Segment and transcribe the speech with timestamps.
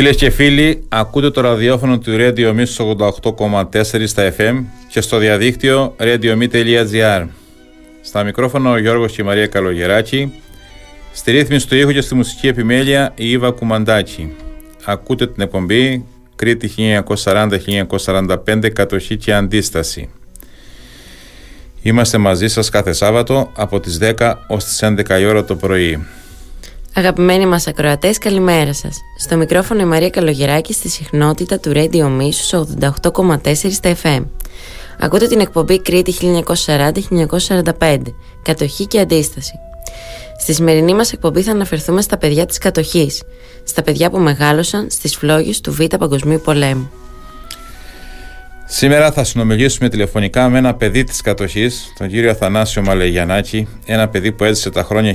[0.00, 2.64] Φίλες και φίλοι, ακούτε το ραδιόφωνο του Radio Me
[3.22, 7.26] 88,4 στα FM και στο διαδίκτυο radiome.gr.
[8.00, 10.32] Στα μικρόφωνα ο Γιώργος και η Μαρία Καλογεράκη,
[11.12, 14.32] στη ρύθμιση του ήχου και στη μουσική επιμέλεια η Ήβα Κουμαντάκη.
[14.84, 16.04] Ακούτε την εκπομπή
[16.36, 16.70] Κρήτη
[17.14, 20.08] 1940-1945 Κατοχή και Αντίσταση.
[21.82, 26.06] Είμαστε μαζί σας κάθε Σάββατο από τις 10 ως τις 11 η ώρα το πρωί.
[26.94, 29.00] Αγαπημένοι μας ακροατές, καλημέρα σας.
[29.18, 34.24] Στο μικρόφωνο η Μαρία Καλογεράκη στη συχνότητα του Radio Μίσους 88,4 στα FM.
[35.00, 37.98] Ακούτε την εκπομπή Κρήτη 1940-1945,
[38.42, 39.52] κατοχή και αντίσταση.
[40.40, 43.22] Στη σημερινή μας εκπομπή θα αναφερθούμε στα παιδιά της κατοχής,
[43.64, 46.90] στα παιδιά που μεγάλωσαν στις φλόγες του Β' Παγκοσμίου Πολέμου.
[48.72, 54.32] Σήμερα θα συνομιλήσουμε τηλεφωνικά με ένα παιδί της κατοχής, τον κύριο Αθανάσιο Μαλεγιανάκη, ένα παιδί
[54.32, 55.14] που έζησε τα χρόνια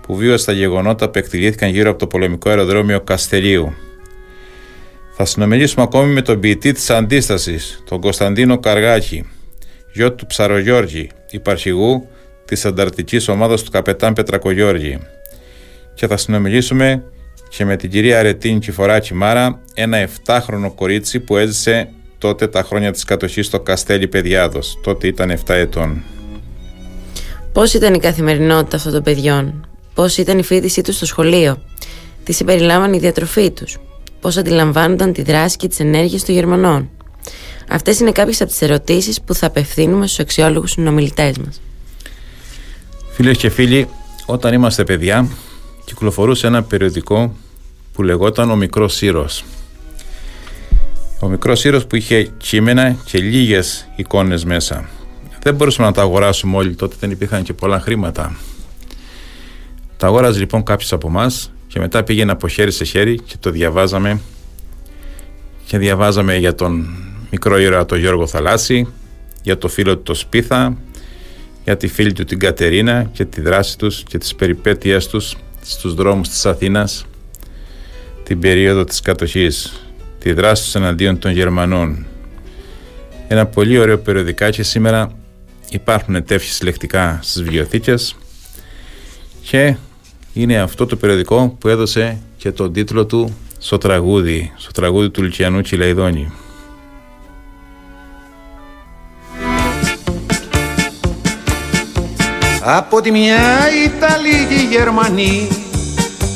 [0.00, 3.72] που βίωσε τα γεγονότα που εκτελήθηκαν γύρω από το πολεμικό αεροδρόμιο Καστελίου.
[5.16, 9.26] Θα συνομιλήσουμε ακόμη με τον ποιητή της Αντίστασης, τον Κωνσταντίνο Καργάκη,
[9.92, 12.08] γιο του Ψαρογιώργη, υπαρχηγού
[12.44, 14.98] της ανταρτικής ομάδας του καπετάν Πετρακογιώργη.
[15.94, 17.02] Και θα συνομιλήσουμε
[17.48, 22.92] και με την κυρία Ρετίν Κιφοράκη Μάρα, ένα 7χρονο κορίτσι που έζησε τότε τα χρόνια
[22.92, 24.78] της κατοχής στο Καστέλι Παιδιάδος.
[24.82, 26.02] Τότε ήταν 7 ετών.
[27.52, 31.62] Πώς ήταν η καθημερινότητα αυτών των παιδιών, πώς ήταν η φοιτησή τους στο σχολείο,
[32.24, 33.78] τι συμπεριλάμβανε η διατροφή τους,
[34.20, 36.90] πώς αντιλαμβάνονταν τη δράση και τις ενέργειες των Γερμανών;
[37.68, 41.60] Αυτές είναι κάποιες από τις ερωτήσεις που θα απευθύνουμε στους αξιόλογους συνομιλητές μας.
[43.12, 43.88] Φίλες και φίλοι,
[44.26, 45.28] όταν είμαστε παιδιά,
[45.84, 47.36] κυκλοφορούσε ένα περιοδικό
[47.92, 49.44] που λεγόταν «Ο Μικρός Σύρος».
[51.20, 54.88] Ο Μικρός Σύρος που είχε κείμενα και λίγες εικόνες μέσα.
[55.42, 58.36] Δεν μπορούσαμε να τα αγοράσουμε όλοι, τότε δεν υπήρχαν και πολλά χρήματα.
[59.96, 63.50] Τα αγόραζε λοιπόν κάποιος από εμάς και μετά πήγαινε από χέρι σε χέρι και το
[63.50, 64.20] διαβάζαμε
[65.66, 66.86] και διαβάζαμε για τον
[67.30, 68.86] μικρό ήρωα τον Γιώργο Θαλάσση,
[69.42, 70.76] για το φίλο του το Σπίθα,
[71.64, 75.94] για τη φίλη του την Κατερίνα και τη δράση τους και τις περιπέτειές τους στους
[75.94, 77.06] δρόμους της Αθήνας
[78.22, 79.72] την περίοδο της κατοχής,
[80.18, 82.06] τη δράση τους εναντίον των Γερμανών.
[83.28, 85.12] Ένα πολύ ωραίο περιοδικά και σήμερα
[85.70, 88.16] υπάρχουν τεύχεις λεκτικά στις βιβλιοθήκες
[89.42, 89.76] και
[90.32, 95.22] είναι αυτό το περιοδικό που έδωσε και τον τίτλο του στο τραγούδι, στο τραγούδι του
[95.22, 96.32] Λουκιανού Τσιλαϊδόνη.
[102.66, 103.36] Από τη μια
[103.84, 105.48] Ιταλοί Γερμανοί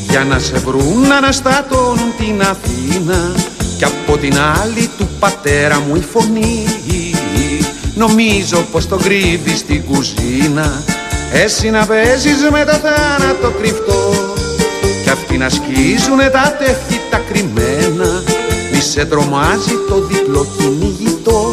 [0.09, 3.35] για να σε βρουν να αναστατώνουν την Αθήνα
[3.79, 6.65] κι από την άλλη του πατέρα μου η φωνή.
[7.95, 10.83] Νομίζω πως το κρύβει στην κουζίνα
[11.33, 14.13] εσύ να παίζεις με το θάνατο κρυφτό
[15.03, 18.23] κι αυτοί να σκίζουνε τα τεύχη τα κρυμμένα
[18.73, 21.51] μη σε τρομάζει το διπλό κυνηγητό.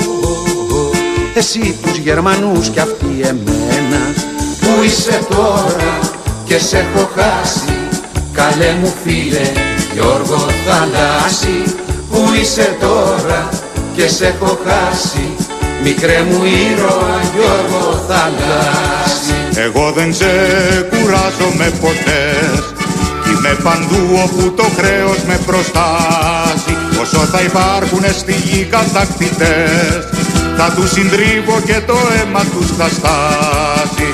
[1.33, 4.33] Εσύ τους Γερμανούς κι αυτοί εμένα
[4.65, 5.99] Πού είσαι τώρα
[6.45, 7.77] και σε έχω χάσει.
[8.31, 9.51] Καλέ μου φίλε
[9.93, 11.75] Γιώργο Θαλάσση
[12.11, 13.49] Πού είσαι τώρα
[13.95, 15.27] και σε έχω χάσει.
[15.83, 20.31] Μικρέ μου ήρωα Γιώργο Θαλάσση Εγώ δεν σε
[20.89, 22.23] κουράζομαι ποτέ.
[23.23, 26.73] Κι είμαι παντού όπου το χρέος με προστάζει.
[27.01, 30.01] Όσο θα υπάρχουνε στη γη κατακτητές
[30.57, 34.07] Θα τους συντρίβω και το αίμα τους θα στάσει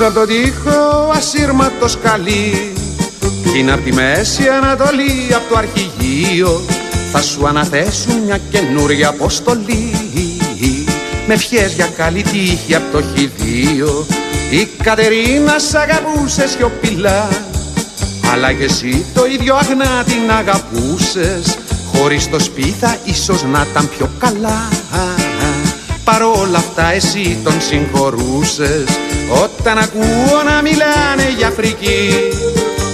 [0.00, 2.72] Πίσω από τον τοίχο ασύρματος σκαλί
[3.20, 6.64] Κι είναι απ' τη Μέση Ανατολή απ' το αρχηγείο.
[7.12, 9.92] Θα σου αναθέσουν μια καινούρια αποστολή.
[11.26, 14.06] Με ευχές για καλή τύχη απ' το χειδείο
[14.50, 17.28] Η Κατερίνα σ' αγαπούσε σιωπηλά.
[18.32, 21.58] Αλλά και εσύ το ίδιο αγνά την αγαπούσες.
[21.94, 24.68] Χωρίς το σπίθα ίσως να ήταν πιο καλά
[26.04, 28.84] Παρόλα αυτά εσύ τον συγχωρούσες.
[29.42, 32.10] Όταν ακούω να μιλάνε για Αφρική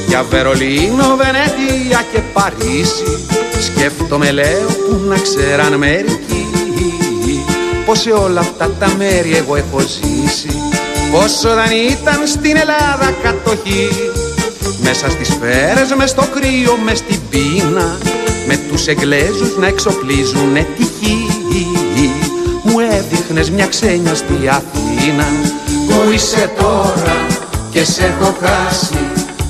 [0.09, 3.27] Για Βερολίνο, Βενετία και Παρίσι
[3.61, 6.47] Σκέφτομαι λέω που να ξέραν μερικοί
[7.87, 10.61] Πως σε όλα αυτά τα μέρη εγώ έχω ζήσει.
[11.13, 13.89] Πως όταν ήταν στην Ελλάδα κατοχή
[14.83, 17.99] Μέσα στις σφαίρες, μες στο κρύο, μες στην πείνα
[18.49, 20.85] Με τους Εγγλέζους να εξοπλίζουνε τη
[22.67, 25.27] μου έδειχνες μια ξένια στη Αθήνα.
[25.87, 27.27] Πού είσαι τώρα
[27.71, 28.99] και σε έχω χάσει.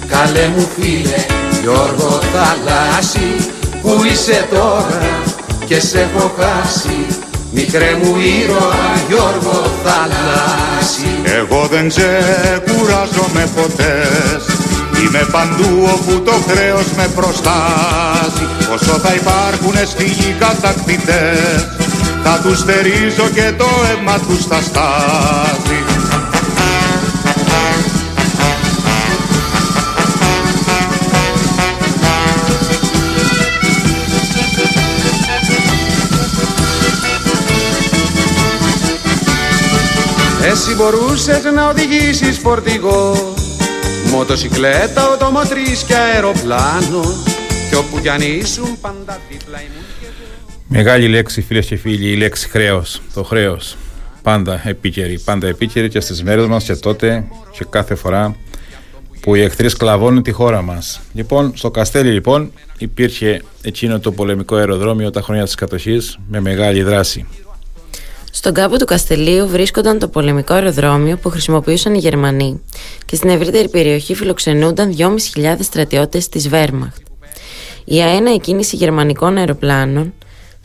[0.06, 1.24] Καλέ μου φίλε
[1.62, 3.50] Γιώργο Θαλάσσι.
[3.82, 5.22] Πού είσαι τώρα
[5.66, 7.06] και σε έχω χάσει.
[7.50, 11.10] Μικρέ μου ήρωα Γιώργο Θαλάσσι.
[11.38, 14.08] Εγώ δεν ξεκουράζομαι ποτέ.
[15.00, 18.46] Είμαι παντού όπου το χρέος με προστάζει.
[18.74, 21.85] Όσο θα υπάρχουνε στη γη κατακτητές
[22.28, 25.84] Θα τους στερίζω και το αίμα τους θα στάζει.
[40.50, 43.34] Εσύ μπορούσες να οδηγήσεις φορτηγό
[44.10, 47.02] Μοτοσυκλέτα, οτομοτρής και αεροπλάνο.
[47.68, 50.05] Κι όπου κι αν ήσουν πάντα δίπλα ήμουν και
[50.68, 53.02] Μεγάλη λέξη φίλες και φίλοι, η λέξη χρέος.
[53.14, 53.76] Το χρέος.
[54.22, 55.18] Πάντα επίκαιρη.
[55.24, 58.36] Πάντα επίκαιρη και στις μέρες μας και τότε και κάθε φορά
[59.20, 61.00] που οι εχθροί σκλαβώνουν τη χώρα μας.
[61.12, 66.82] Λοιπόν, στο Καστέλι λοιπόν υπήρχε εκείνο το πολεμικό αεροδρόμιο τα χρόνια της κατοχής με μεγάλη
[66.82, 67.26] δράση.
[68.32, 72.60] Στον κάπο του Καστελίου βρίσκονταν το πολεμικό αεροδρόμιο που χρησιμοποιούσαν οι Γερμανοί
[73.04, 77.00] και στην ευρύτερη περιοχή φιλοξενούνταν 2.500 στρατιώτες της Βέρμαχτ.
[77.84, 80.12] Η αένα εκκίνηση γερμανικών αεροπλάνων,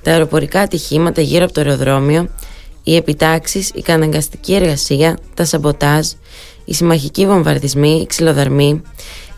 [0.01, 2.29] τα αεροπορικά ατυχήματα γύρω από το αεροδρόμιο,
[2.83, 6.07] οι επιτάξεις, η καταναγκαστική εργασία, τα σαμποτάζ,
[6.65, 8.81] οι συμμαχικοί βομβαρδισμοί, οι ξυλοδαρμοί,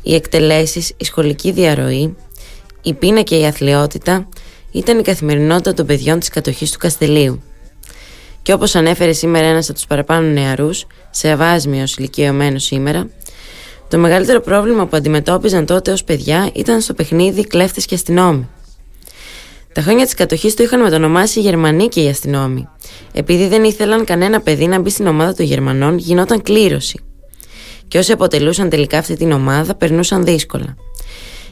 [0.04, 2.16] οι εκτελέσεις, η σχολική διαρροή,
[2.82, 4.28] η πείνα και η αθλειότητα
[4.72, 7.42] ήταν η καθημερινότητα των παιδιών της κατοχής του Καστελίου.
[8.42, 13.10] Και όπως ανέφερε σήμερα ένας από τους παραπάνω νεαρούς, σε αβάσμιος ηλικιωμένος σήμερα,
[13.88, 18.48] το μεγαλύτερο πρόβλημα που αντιμετώπιζαν τότε ως παιδιά ήταν στο παιχνίδι κλέφτες και αστυνόμοι.
[19.74, 22.68] Τα χρόνια της κατοχής το είχαν μετονομάσει οι Γερμανοί και οι αστυνόμοι.
[23.14, 27.00] Επειδή δεν ήθελαν κανένα παιδί να μπει στην ομάδα των Γερμανών, γινόταν κλήρωση.
[27.88, 30.76] Και όσοι αποτελούσαν τελικά αυτή την ομάδα περνούσαν δύσκολα.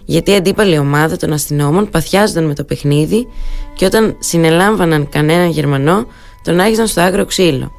[0.05, 3.27] Γιατί η αντίπαλη ομάδα των αστυνόμων παθιάζονταν με το παιχνίδι
[3.75, 6.05] και όταν συνελάμβαναν κανέναν Γερμανό,
[6.43, 7.71] τον άγιζαν στο άγριο ξύλο.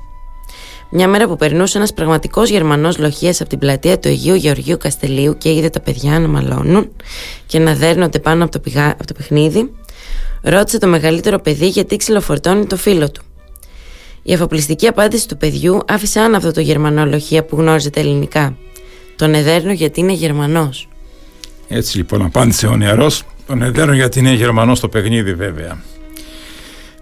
[0.95, 5.37] Μια μέρα που περνούσε ένας πραγματικός Γερμανός λοχείας από την πλατεία του Αγίου Γεωργίου Καστελίου
[5.38, 6.91] και είδε τα παιδιά να μαλώνουν
[7.47, 9.71] και να δέρνονται πάνω από το, πηγά, από το παιχνίδι,
[10.43, 13.23] ρώτησε το μεγαλύτερο παιδί γιατί ξυλοφορτώνει το φίλο του.
[14.23, 18.56] Η αφοπλιστική απάντηση του παιδιού άφησε άναυτο το Γερμανό λοχεία που γνώριζε τα ελληνικά.
[19.17, 20.89] Τον εδέρνω γιατί είναι Γερμανός.
[21.69, 23.23] Έτσι λοιπόν απάντησε ο νεαρός.
[23.47, 25.83] Τον εδέρνω γιατί είναι Γερμανός στο παιχνίδι βέβαια.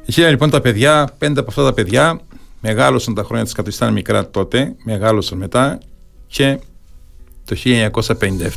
[0.05, 2.21] Είχε λοιπόν τα παιδιά, πέντε από αυτά τα παιδιά
[2.61, 5.79] μεγάλωσαν τα χρόνια της κατοχής, ήταν μικρά τότε, μεγάλωσαν μετά
[6.27, 6.59] και
[7.51, 7.57] το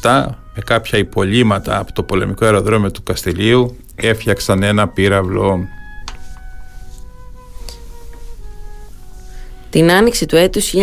[0.02, 0.26] 1957
[0.56, 5.68] με κάποια υπολείμματα από το πολεμικό αεροδρόμιο του Καστελίου έφτιαξαν ένα πύραυλο.
[9.70, 10.74] Την άνοιξη του έτους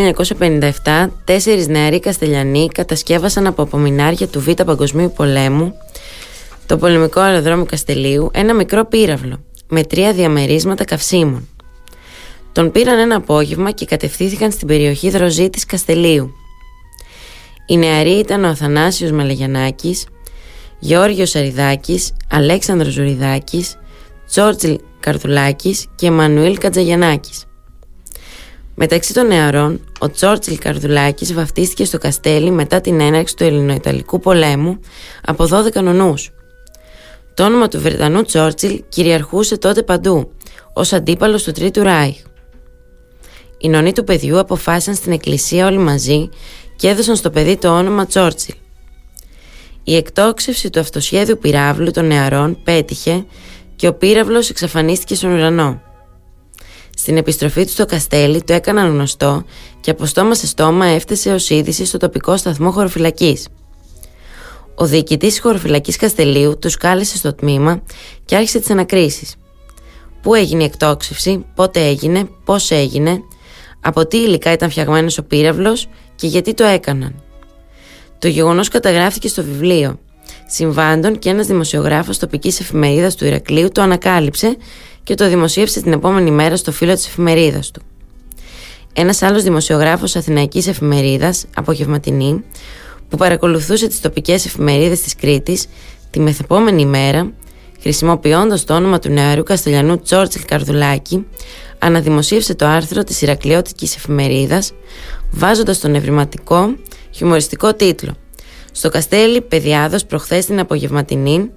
[0.84, 5.74] 1957, τέσσερις νεαροί Καστελιανοί κατασκεύασαν από απομεινάρια του Β' Παγκοσμίου Πολέμου
[6.66, 11.48] το πολεμικό αεροδρόμιο Καστελίου ένα μικρό πύραυλο με τρία διαμερίσματα καυσίμων.
[12.52, 16.34] Τον πήραν ένα απόγευμα και κατευθύνθηκαν στην περιοχή Δροζή της Καστελίου.
[17.70, 20.06] Οι νεαροί ήταν ο Αθανάσιος Μαλαγιανάκης,
[20.78, 23.76] Γεώργιος Αριδάκης, Αλέξανδρος Ζουριδάκης,
[24.30, 27.44] Τζόρτζιλ Καρδουλάκης και Μανουήλ Κατζαγιανάκης.
[28.74, 34.78] Μεταξύ των νεαρών, ο Τσόρτσιλ Καρδουλάκης βαφτίστηκε στο Καστέλι μετά την έναρξη του Ελληνοϊταλικού πολέμου
[35.24, 36.30] από 12 νονούς.
[37.34, 40.32] Το όνομα του Βρετανού Τσόρτσιλ κυριαρχούσε τότε παντού,
[40.72, 42.16] ως αντίπαλος του Τρίτου Ράιχ.
[43.58, 46.28] Οι νονοί του παιδιού αποφάσισαν στην εκκλησία όλοι μαζί
[46.80, 48.54] και έδωσαν στο παιδί το όνομα Τσόρτσιλ.
[49.84, 53.24] Η εκτόξευση του αυτοσχέδιου πυράβλου των νεαρών πέτυχε
[53.76, 55.82] και ο πύραυλος εξαφανίστηκε στον ουρανό.
[56.96, 59.44] Στην επιστροφή του στο Καστέλι το έκαναν γνωστό
[59.80, 63.48] και από στόμα σε στόμα έφτασε ως είδηση στο τοπικό σταθμό χωροφυλακής.
[64.74, 67.82] Ο διοικητής της χωροφυλακής Καστελίου τους κάλεσε στο τμήμα
[68.24, 69.34] και άρχισε τις ανακρίσεις.
[70.22, 73.22] Πού έγινε η εκτόξευση, πότε έγινε, πώς έγινε,
[73.80, 75.88] από τι υλικά ήταν φτιαγμένος ο πύραυλος
[76.20, 77.14] και γιατί το έκαναν.
[78.18, 79.98] Το γεγονός καταγράφηκε στο βιβλίο.
[80.46, 84.56] Συμβάντων και ένας δημοσιογράφος τοπικής εφημερίδας του Ηρακλείου το ανακάλυψε
[85.02, 87.82] και το δημοσίευσε την επόμενη μέρα στο φύλλο της εφημερίδας του.
[88.92, 92.44] Ένας άλλος δημοσιογράφος Αθηναϊκής Εφημερίδας, απογευματινή,
[93.08, 95.66] που παρακολουθούσε τις τοπικές εφημερίδες της Κρήτης
[96.10, 97.32] τη μεθεπόμενη μέρα,
[97.80, 101.26] χρησιμοποιώντας το όνομα του νεαρού Καστελιανού Τσόρτσιλ Καρδουλάκη,
[101.80, 104.72] αναδημοσίευσε το άρθρο της Ηρακλειώτικης εφημερίδας,
[105.30, 106.74] βάζοντας τον ευρηματικό
[107.10, 108.16] χιουμοριστικό τίτλο
[108.72, 111.50] «Στο Καστέλι Παιδιάδος προχθές την απογευματινή,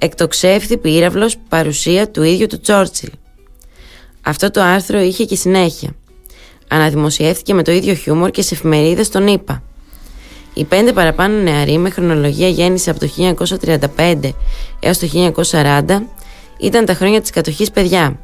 [0.00, 3.08] εκτοξεύθη πύραυλος παρουσία του ίδιου του Τσόρτσιλ».
[4.22, 5.90] Αυτό το άρθρο είχε και συνέχεια.
[6.68, 9.62] Αναδημοσιεύθηκε με το ίδιο χιούμορ και σε εφημερίδες τον είπα.
[10.54, 13.08] Οι πέντε παραπάνω νεαροί με χρονολογία γέννηση από το
[13.96, 14.34] 1935
[14.80, 15.82] έως το 1940
[16.58, 18.18] ήταν τα χρόνια της κατοχής παιδιά.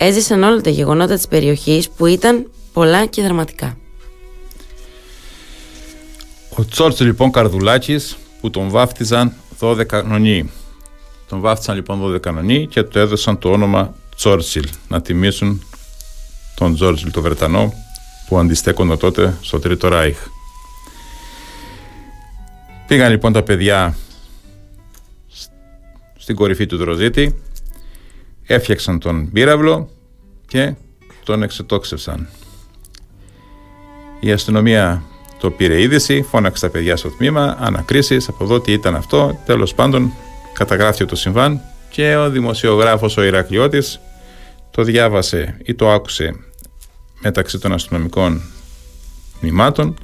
[0.00, 3.76] Έζησαν όλα τα γεγονότα της περιοχής που ήταν πολλά και δραματικά.
[6.56, 10.50] Ο Τσόρτσι λοιπόν Καρδουλάκης που τον βάφτιζαν 12 κανονοί.
[11.28, 15.62] Τον βάφτισαν λοιπόν 12 κανονοί και του έδωσαν το όνομα Τσόρτσιλ να τιμήσουν
[16.54, 17.72] τον Τζόρτσιλ το Βρετανό
[18.28, 20.18] που αντιστέκονταν τότε στο Τρίτο Ράιχ.
[22.86, 23.96] Πήγαν λοιπόν τα παιδιά
[26.18, 27.34] στην κορυφή του Δροζίτη,
[28.48, 29.88] έφτιαξαν τον πύραυλο
[30.46, 30.74] και
[31.24, 32.28] τον εξετόξευσαν.
[34.20, 35.02] Η αστυνομία
[35.40, 39.74] το πήρε είδηση, φώναξε τα παιδιά στο τμήμα, ανακρίσεις, από εδώ τι ήταν αυτό, τέλος
[39.74, 40.12] πάντων
[40.52, 44.00] καταγράφηκε το συμβάν και ο δημοσιογράφος ο Ηρακλειώτης
[44.70, 46.34] το διάβασε ή το άκουσε
[47.22, 48.42] μεταξύ των αστυνομικών
[49.40, 49.96] μνημάτων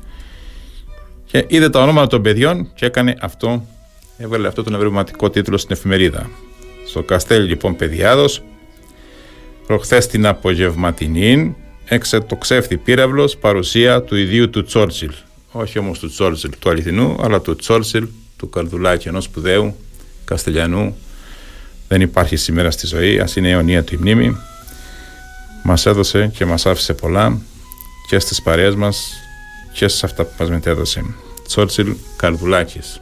[1.27, 3.67] και είδε τα ονόματα των παιδιών και έκανε αυτό,
[4.17, 6.31] έβγαλε αυτό τον ευρηματικό τίτλο στην εφημερίδα.
[6.87, 8.43] Στο Καστέλ λοιπόν Παιδιάδος,
[9.67, 15.13] προχθές την απογευματινή, εξετοξεύθη πύραυλος παρουσία του ιδίου του Τσόρτσιλ.
[15.53, 19.77] Όχι όμως του Τσόρτσιλ του αληθινού, αλλά του Τσόρτσιλ του Καρδουλάκη, ενός σπουδαίου
[20.25, 20.97] Καστελιανού.
[21.89, 24.37] Δεν υπάρχει σήμερα στη ζωή, ας είναι αιωνία του η μνήμη.
[25.63, 27.41] Μας έδωσε και μας άφησε πολλά
[28.09, 29.13] και στις παρέες μας
[29.73, 31.15] και σε αυτά που μας μετέδωσε.
[31.47, 33.01] Τσόρτσιλ Καρδουλάκης.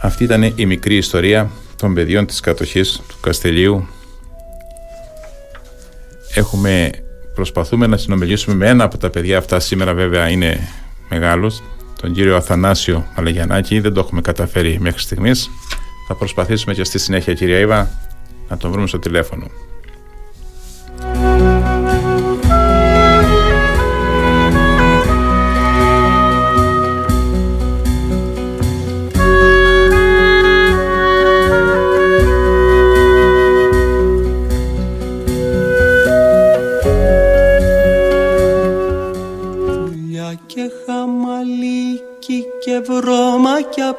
[0.00, 3.88] Αυτή ήταν η μικρή ιστορία των παιδιών της κατοχής του Καστελίου.
[6.34, 6.90] Έχουμε,
[7.34, 10.68] προσπαθούμε να συνομιλήσουμε με ένα από τα παιδιά αυτά σήμερα βέβαια είναι
[11.08, 11.62] μεγάλος,
[12.00, 15.50] τον κύριο Αθανάσιο Μαλαγιανάκη, δεν το έχουμε καταφέρει μέχρι στιγμής.
[16.08, 17.90] Θα προσπαθήσουμε και στη συνέχεια κυρία Ήβα
[18.48, 19.46] να τον βρούμε στο τηλέφωνο.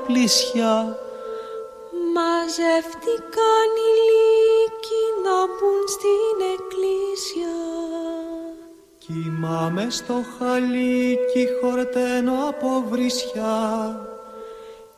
[0.06, 0.98] Πλησιά
[2.16, 7.60] Μαζεύτηκαν οι λύκοι να μπουν στην εκκλησιά
[8.98, 13.60] Κοιμάμαι στο χαλίκι χορταίνω από βρισιά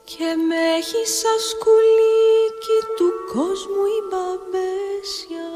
[0.04, 5.50] και με έχει σαν σκουλίκι του κόσμου η μπαμπέσια.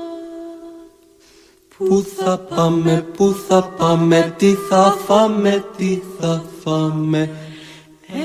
[1.77, 7.46] Πού θα πάμε, πού θα πάμε, τι θα φάμε, τι θα φάμε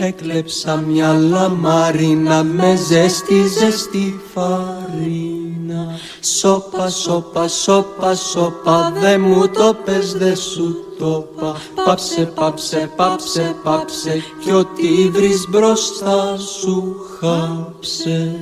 [0.00, 5.98] Έκλεψα μια λαμαρίνα με ζέστη ζέστη φαρίνα.
[6.20, 11.56] Σόπα, σόπα, σόπα, σόπα, δε μου το πες, δε σου το πα.
[11.84, 18.38] Πάψε, πάψε, πάψε, πάψε κι ό,τι βρεις μπροστά σου χάψε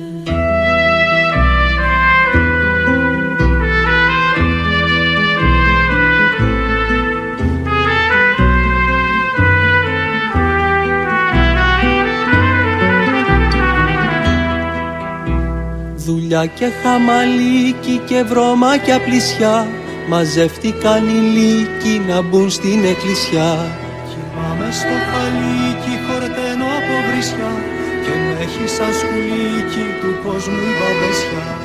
[16.31, 19.67] δουλειά και χαμαλίκι και βρώμακια πλησιά
[20.09, 23.51] μαζεύτηκαν οι λύκοι να μπουν στην εκκλησιά.
[24.09, 27.51] Κοιμάμαι στο χαλίκι χορταίνω από βρισιά.
[28.03, 31.60] Και με έχεις σαν σκουλίκι του κόσμου η βαβεσιά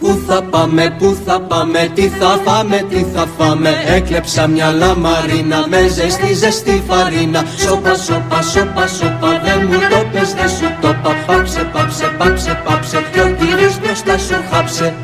[0.00, 3.70] Πού θα πάμε, πού θα πάμε, τι θα φάμε, τι θα φάμε.
[3.86, 7.44] Έκλεψα μια λαμαρίνα με ζεστή ζεστή φαρίνα.
[7.56, 12.62] Σόπα, σόπα, σόπα, σόπα, δεν μου το πες, δεν σου το πα Πάψε, πάψε, πάψε,
[12.64, 13.46] πάψε, κι ό,τι
[13.80, 14.94] μπροστά σου χάψε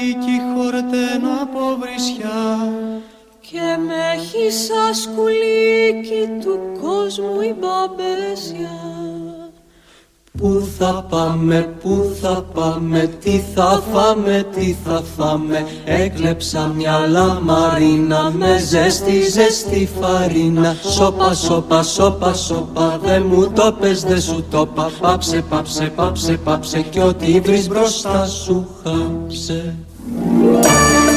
[0.00, 2.72] χαλίκι χορταίνω από βρισιά.
[3.40, 8.78] Και με έχεις σαν σκουλίκι του κόσμου η μπαμπέσια.
[10.38, 15.66] Πού θα πάμε, πού θα πάμε, τι θα φάμε, τι θα φάμε.
[15.84, 20.76] Έκλεψα μια λαμαρίνα με ζέστη, ζέστη φαρίνα.
[20.82, 24.90] Σόπα, σόπα, σόπα, σόπα, δε μου το πες, δε σου το πα.
[25.00, 29.74] Πάψε, πάψε, πάψε, πάψε κι ό,τι βρεις μπροστά σου χάψε
[30.62, 31.09] Thank you.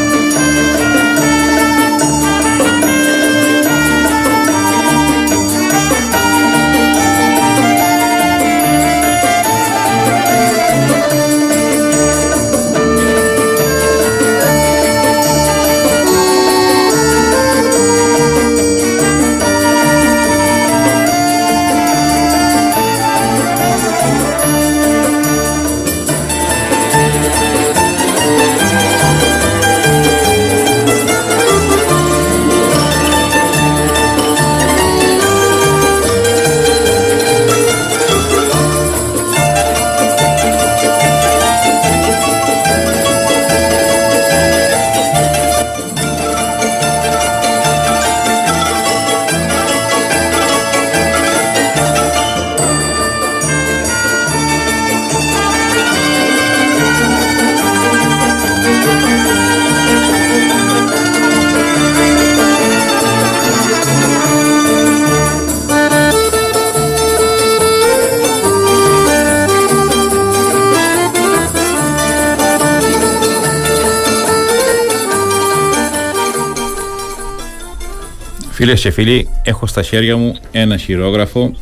[78.63, 81.55] Φίλες και φίλοι, έχω στα χέρια μου ένα χειρόγραφο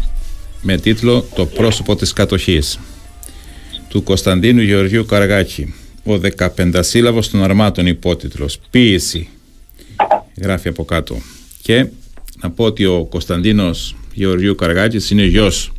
[0.61, 2.79] με τίτλο «Το πρόσωπο της κατοχής»
[3.89, 5.73] του Κωνσταντίνου Γεωργίου Καραγάκη.
[6.03, 6.19] Ο
[6.57, 9.29] 15 σύλλαβος των αρμάτων υπότιτλος «Ποίηση»
[10.41, 11.17] γράφει από κάτω.
[11.61, 11.87] Και
[12.41, 15.71] να πω ότι ο Κωνσταντίνος Γεωργίου Καραγάκης είναι γιος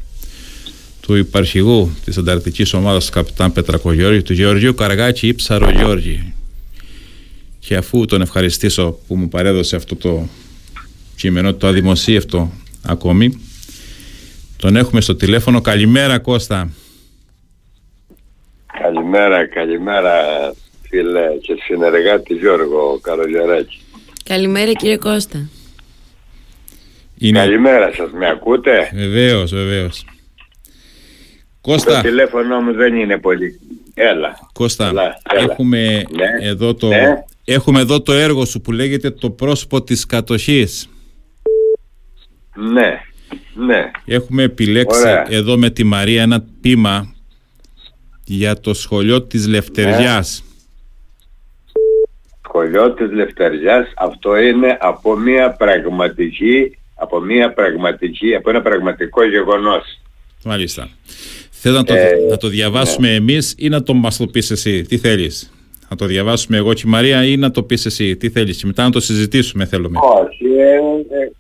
[1.00, 6.33] του υπαρχηγού της ανταρκτικής ομάδας του καπιτάν Πετρακογιώργη, του Γεωργίου Καραγάκη Ήψαρο Γιώργη.
[7.59, 10.29] Και αφού τον ευχαριστήσω που μου παρέδωσε αυτό το
[11.16, 12.53] κείμενο, το αδημοσίευτο
[12.87, 13.40] ακόμη.
[14.57, 15.61] Τον έχουμε στο τηλέφωνο.
[15.61, 16.70] Καλημέρα Κώστα.
[18.83, 20.12] Καλημέρα, καλημέρα
[20.83, 23.81] φίλε και συνεργάτη Γιώργο Καρογιαράκη.
[24.25, 25.48] Καλημέρα κύριε Κώστα.
[27.18, 27.38] Είναι...
[27.38, 30.05] Καλημέρα σας, με ακούτε; Βεβαίως, βεβαίως.
[31.61, 31.94] Κώστα.
[31.94, 33.61] Το τηλέφωνο μου δεν είναι πολύ.
[33.94, 34.38] Έλα.
[34.53, 36.48] Κώστα, έλα, Έχουμε, ναι.
[36.48, 37.25] Εδώ το, ναι.
[37.44, 40.88] έχουμε εδώ το έργο σου που λέγεται «Το πρόσωπο της κατοχής».
[42.55, 43.01] Ναι,
[43.55, 43.91] ναι.
[44.05, 47.15] Έχουμε επιλέξει εδώ με τη Μαρία ένα πείμα
[48.25, 50.43] για το σχολείο της Λευτεριάς.
[50.45, 50.51] Ναι.
[52.45, 60.01] Σχολείο της Λευτεριάς, αυτό είναι από μια πραγματική, από μια πραγματική, από ένα πραγματικό γεγονός.
[60.45, 60.88] Μάλιστα.
[61.51, 63.15] Θέλω να το, ε, να το διαβάσουμε ναι.
[63.15, 65.53] εμείς ή να το μας το πεις εσύ, τι θέλεις;
[65.91, 68.67] Να το διαβάσουμε εγώ και η Μαρία ή να το πεις εσύ, τι θέλεις; Και
[68.67, 69.99] μετά να το συζητήσουμε θέλουμε.
[70.03, 70.75] Όχι, ε,
[71.21, 71.31] ε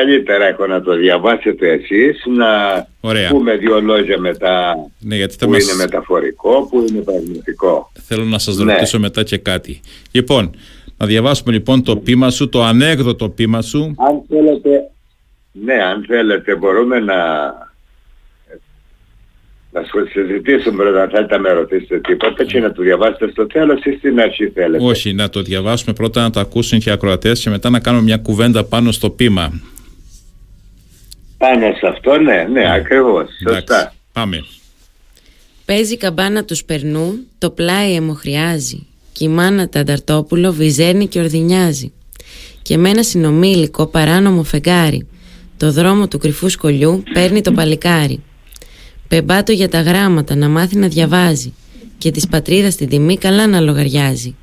[0.00, 2.46] Καλύτερα έχω να το διαβάσετε εσείς, να
[3.00, 3.28] Ωραία.
[3.28, 7.92] πούμε δύο λόγια μετά ναι, γιατί που είναι μεταφορικό, που είναι πραγματικό.
[8.06, 8.72] Θέλω να σας ναι.
[8.72, 9.80] ρωτήσω μετά και κάτι.
[10.12, 10.56] Λοιπόν,
[10.96, 13.94] να διαβάσουμε λοιπόν το πείμα σου, το ανέκδοτο πείμα σου.
[13.96, 14.70] Αν θέλετε,
[15.52, 17.16] ναι, αν θέλετε μπορούμε να,
[19.70, 19.82] να
[20.12, 23.96] συζητήσουμε πρώτα αν θέλετε να με ρωτήσετε τίποτα και να το διαβάσετε στο τέλος ή
[23.98, 24.84] στην αρχή θέλετε.
[24.84, 28.04] Όχι, να το διαβάσουμε πρώτα να το ακούσουν και οι ακροατές και μετά να κάνουμε
[28.04, 29.52] μια κουβέντα πάνω στο πείμα.
[31.38, 32.72] Πάνω σε αυτό, ναι, ναι, ναι.
[32.72, 33.28] ακριβώς.
[33.48, 33.94] Σωστά.
[34.12, 34.44] Πάμε.
[35.64, 38.86] Παίζει καμπάνα του περνού, το πλάι αιμοχρειάζει.
[39.12, 41.92] Κι η μάνα Τανταρτόπουλο βυζένει και ορδινιάζει.
[42.62, 45.06] Και με ένα συνομήλικο παράνομο φεγγάρι.
[45.56, 48.22] Το δρόμο του κρυφού σκολιού παίρνει το παλικάρι.
[49.08, 51.54] Πεμπάτο για τα γράμματα να μάθει να διαβάζει.
[51.98, 54.34] Και της πατρίδας την τιμή καλά να λογαριάζει.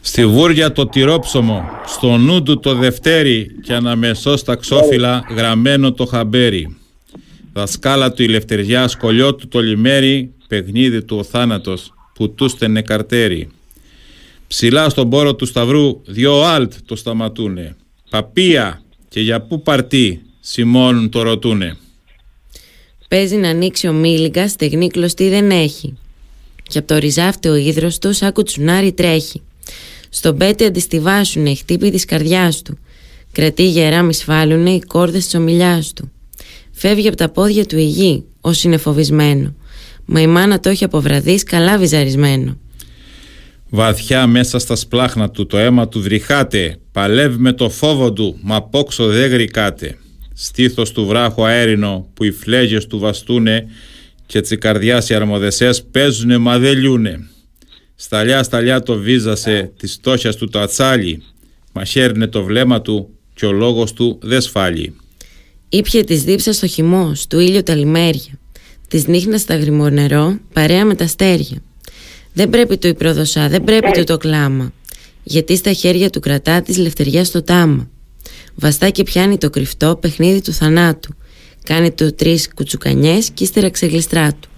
[0.00, 6.06] Στη βούρια το τυρόψωμο, στο νου του το δευτέρι και αναμεσό στα ξόφυλλα γραμμένο το
[6.06, 6.76] χαμπέρι.
[7.52, 12.82] Δασκάλα του η λευτεριά, σκολιό του το λιμέρι, παιχνίδι του ο θάνατος που του στενε
[12.82, 13.48] καρτέρι.
[14.46, 17.76] Ψηλά στον πόρο του σταυρού δυο αλτ το σταματούνε.
[18.10, 21.76] Παπία και για πού παρτί σημώνουν το ρωτούνε.
[23.08, 25.96] Παίζει να ανοίξει ο Μίλιγκας, στεγνή κλωστή δεν έχει.
[26.62, 29.42] Και από το ριζάφτε ο ίδρος του σαν κουτσουνάρι τρέχει.
[30.10, 32.78] Στον πέτη αντιστιβάσουνε οι χτύπη της καρδιάς του.
[33.32, 36.10] Κρατεί γερά μη σφάλουνε οι κόρδες της ομιλιάς του.
[36.72, 39.54] Φεύγει από τα πόδια του η γη, όσοι είναι φοβισμένο.
[40.04, 42.58] Μα η μάνα το έχει αποβραδείς καλά βυζαρισμένο.
[43.68, 48.62] Βαθιά μέσα στα σπλάχνα του το αίμα του βρυχάτε, παλεύει με το φόβο του, μα
[48.62, 49.98] πόξο δεν γρικάτε.
[50.34, 53.66] Στήθος του βράχου αέρινο που οι φλέγες του βαστούνε
[54.26, 57.28] και τσικαρδιάς οι αρμοδεσές παίζουνε μα δεν λιούνε.
[58.02, 61.22] Σταλιά σταλιά το βίζασε της στόχιας του το ατσάλι,
[61.72, 64.96] μα χαίρνε το βλέμμα του και ο λόγος του δεν σφάλει.
[65.68, 68.38] Ήπιε τη δίψα στο χυμό, του ήλιο τα λιμέρια.
[68.88, 71.62] Τη νύχνα στα γρημονερό, παρέα με τα στέρια.
[72.32, 74.72] Δεν πρέπει του η προδοσά, δεν πρέπει του το κλάμα.
[75.22, 77.88] Γιατί στα χέρια του κρατά της λευτεριά στο τάμα.
[78.54, 81.14] Βαστά και πιάνει το κρυφτό παιχνίδι του θανάτου.
[81.64, 84.48] Κάνει του τρεις κουτσουκανιές και ύστερα ξεγλιστρά του.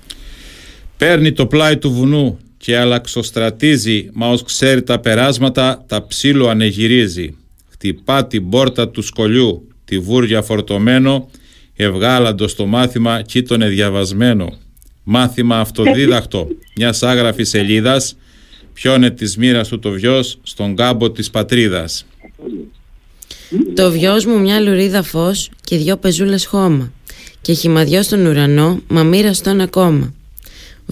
[0.96, 7.37] Παίρνει το πλάι του βουνού και αλλαξοστρατίζει, μα ως ξέρει τα περάσματα τα ψήλο ανεγυρίζει.
[7.70, 11.31] Χτυπά την πόρτα του σκολιού, τη βούρια φορτωμένο,
[11.77, 14.59] ευγάλαντο το μάθημα κι τον διαβασμένο.
[15.03, 18.16] Μάθημα αυτοδίδακτο μιας άγραφης σελίδας,
[18.72, 22.07] πιώνε της μοίρας του το βιός στον κάμπο της πατρίδας.
[23.75, 26.92] Το βιός μου μια λουρίδα φως και δυο πεζούλες χώμα.
[27.40, 30.14] Και χυμαδιό στον ουρανό, μα μοίρα στον ακόμα.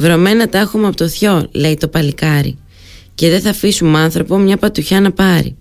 [0.00, 2.58] Βρωμένα τα έχουμε από το θειό, λέει το παλικάρι.
[3.14, 5.56] Και δεν θα αφήσουμε άνθρωπο μια πατουχιά να πάρει.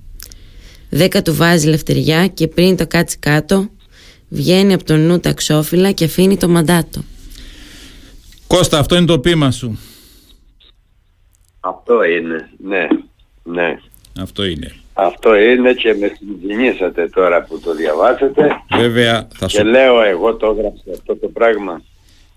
[0.90, 3.70] Δέκα του βάζει λευτεριά και πριν το κάτσει κάτω,
[4.30, 7.02] βγαίνει από το νου τα ξόφυλλα και αφήνει το μαντάτο.
[8.48, 9.80] Κώστα, αυτό είναι το πείμα σου.
[11.60, 12.88] Αυτό είναι, ναι,
[13.44, 13.80] ναι.
[14.20, 14.74] Αυτό είναι.
[14.94, 18.50] Αυτό είναι και με συγκινήσατε τώρα που το διαβάσετε.
[18.78, 21.82] Βέβαια, θα Και σου, λέω εγώ το έγραψα αυτό το πράγμα.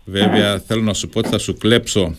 [0.04, 2.14] Βέβαια θέλω να σου πω ότι θα σου κλέψω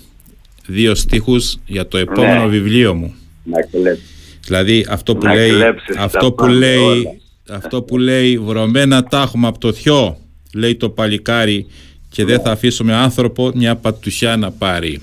[0.68, 2.48] δύο στίχους για το επόμενο Ναι.
[2.50, 3.14] βιβλίο μου.
[3.44, 4.12] Να κλέψεις.
[4.46, 7.12] Δηλαδή αυτό που Να λέει, κλέψεις τα αυτό που πάντα λέει, όλα.
[7.50, 10.18] αυτό που λέει βρωμένα τα έχουμε από το θειό,
[10.54, 11.68] λέει το παλικάρι
[12.10, 15.02] και δεν θα αφήσουμε άνθρωπο μια πατουσιά να πάρει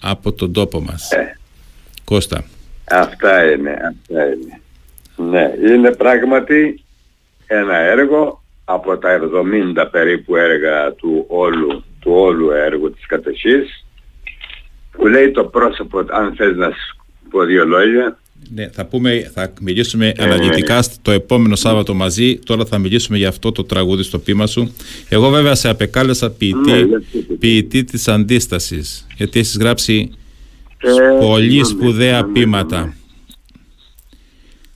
[0.00, 1.10] από τον τόπο μας.
[1.10, 1.38] Ε.
[2.04, 2.44] Κώστα.
[2.84, 4.60] Αυτά είναι, αυτά είναι.
[5.30, 6.82] Ναι, είναι πράγματι
[7.46, 9.20] ένα έργο από τα
[9.74, 13.84] 70 περίπου έργα του όλου, του όλου έργου της κατοχής
[14.90, 16.96] που λέει το πρόσωπο, αν θες να σου
[17.30, 18.18] πω δύο λόγια,
[18.54, 22.38] Ναι, θα, πούμε, θα μιλήσουμε Ε, αναλυτικά το επόμενο Σάββατο μαζί.
[22.38, 24.74] Τώρα θα μιλήσουμε για αυτό το τραγούδι στο πείμα σου.
[25.08, 29.06] Εγώ βέβαια σε απεκάλεσα ποιητή, Ναι, γιατί το ποιητή της αντίστασης.
[29.16, 30.10] Γιατί έχεις γράψει
[30.78, 32.32] Ε, πολύ ναι, σπουδαία ναι,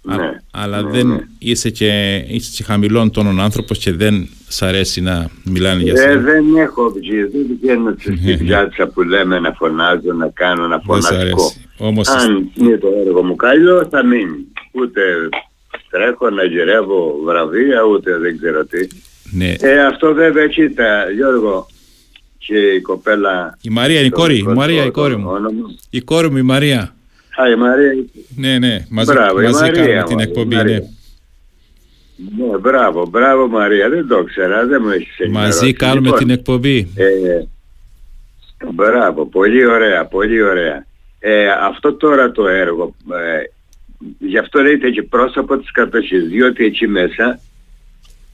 [0.07, 0.29] ναι, ποίηματα.
[0.29, 1.19] Α- Ναι, αλλά ναι, δεν ναι.
[1.39, 5.97] είσαι και, είσαι και χαμηλών τόνων άνθρωπος και δεν σ' αρέσει να μιλάνε για Ε,
[5.97, 6.21] σένα.
[6.21, 10.81] δεν έχω βγει, δεν βγαίνω στη πιάτσα που λέμε να φωνάζω, να κάνω, να Δεν
[10.81, 11.15] σ' φωνασκώ.
[11.17, 11.61] αρέσει.
[11.79, 14.47] Όμως Αν είναι το έργο μου κάλλιο θα μείνει.
[14.73, 15.01] Ούτε
[15.91, 18.87] τρέχω να γυρεύω βραβεία, ούτε δεν ξέρω τι.
[19.33, 19.55] ναι.
[19.61, 21.67] Ε, αυτό βέβαια, κοίτα, Γιώργο,
[22.39, 23.59] και η κοπέλα...
[23.63, 25.29] Η Μαρία είναι η το κόρη, η δικό Μαρία το η κόρη μου.
[25.31, 25.61] όνομα.
[25.91, 26.95] Η κόρη μου η Μαρία.
[27.37, 28.05] Α, η Μαρία.
[28.37, 30.55] Ναι, ναι, μαζί, Μπράβο, η μαζί Μαρία, κάνουμε την μωρέ, η εκπομπή.
[30.55, 30.79] Μαρία.
[30.79, 30.87] Ναι.
[32.17, 35.59] Ναι, μπράβο, μπράβο Μαρία, δεν το ξέρα, δεν μου έχεις ενημερώσει.
[35.59, 36.89] Μαζί κάνουμε Λοιπόν, την εκπομπή.
[36.95, 37.43] Ε,
[38.73, 40.87] μπράβο, πολύ ωραία, πολύ ωραία.
[41.19, 43.43] Ε, αυτό τώρα το έργο, ε,
[44.19, 47.41] γι' αυτό λέγεται και πρόσωπο της κατοχής, διότι εκεί μέσα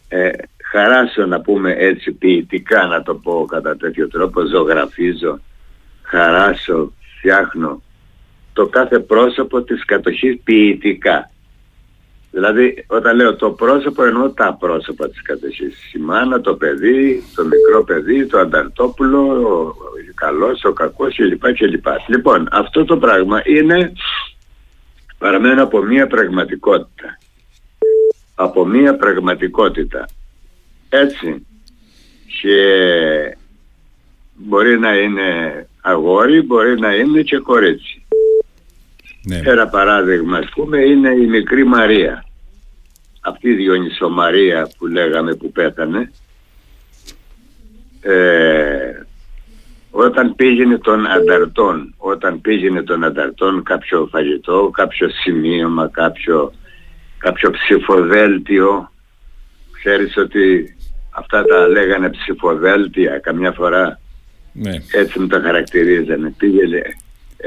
[0.08, 0.30] ε,
[0.64, 5.40] χαράσω να πούμε έτσι ποιητικά να το πω κατά τέτοιο τρόπο, ζωγραφίζω,
[6.02, 7.82] χαράσω, φτιάχνω
[8.52, 11.30] το κάθε πρόσωπο της κατοχής ποιητικά.
[12.30, 15.92] Δηλαδή όταν λέω το πρόσωπο εννοώ τα πρόσωπα της κατοχής.
[15.94, 19.74] Η μάνα, το παιδί, το μικρό παιδί, το ανταρτόπουλο, ο
[20.14, 21.52] καλός, ο κακός κλπ.
[21.52, 21.86] κλπ.
[22.06, 23.92] Λοιπόν αυτό το πράγμα είναι
[25.18, 27.18] παραμένω από μία πραγματικότητα.
[28.34, 30.08] Από μία πραγματικότητα.
[30.88, 31.46] Έτσι.
[32.40, 32.56] Και
[34.34, 35.28] μπορεί να είναι
[35.80, 38.01] αγόρι, μπορεί να είναι και κορίτσι.
[39.24, 39.40] Ναι.
[39.44, 42.24] Ένα παράδειγμα ας πούμε είναι η μικρή Μαρία.
[43.20, 46.12] Αυτή η Διονυσομαρία που λέγαμε που πέθανε.
[48.00, 49.06] Ε,
[49.90, 56.52] όταν πήγαινε τον ανταρτών, όταν πήγαινε τον ανταρτών κάποιο φαγητό, κάποιο σημείωμα, κάποιο,
[57.18, 58.92] κάποιο ψηφοδέλτιο,
[59.72, 60.76] ξέρεις ότι
[61.10, 64.00] αυτά τα λέγανε ψηφοδέλτια καμιά φορά
[64.52, 64.76] ναι.
[64.92, 66.34] έτσι μου τα χαρακτηρίζανε.
[66.38, 66.82] Πήγαινε,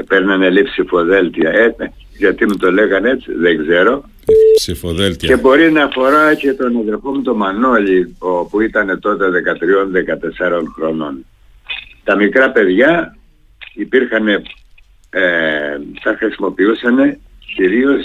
[0.08, 1.50] παίρνανε λίγο ψηφοδέλτια.
[1.50, 1.74] Ε,
[2.18, 4.04] γιατί μου το λέγανε έτσι, δεν ξέρω.
[4.54, 5.28] Ψηφοδέλτια.
[5.28, 9.24] Και μπορεί να αφορά και τον αδερφό μου τον Μανώλη, ο, που ήταν τότε
[10.48, 11.26] 13-14 χρονών.
[12.04, 13.16] Τα μικρά παιδιά
[13.74, 14.42] υπήρχαν, ε,
[16.02, 17.18] τα χρησιμοποιούσαν
[17.56, 18.04] κυρίως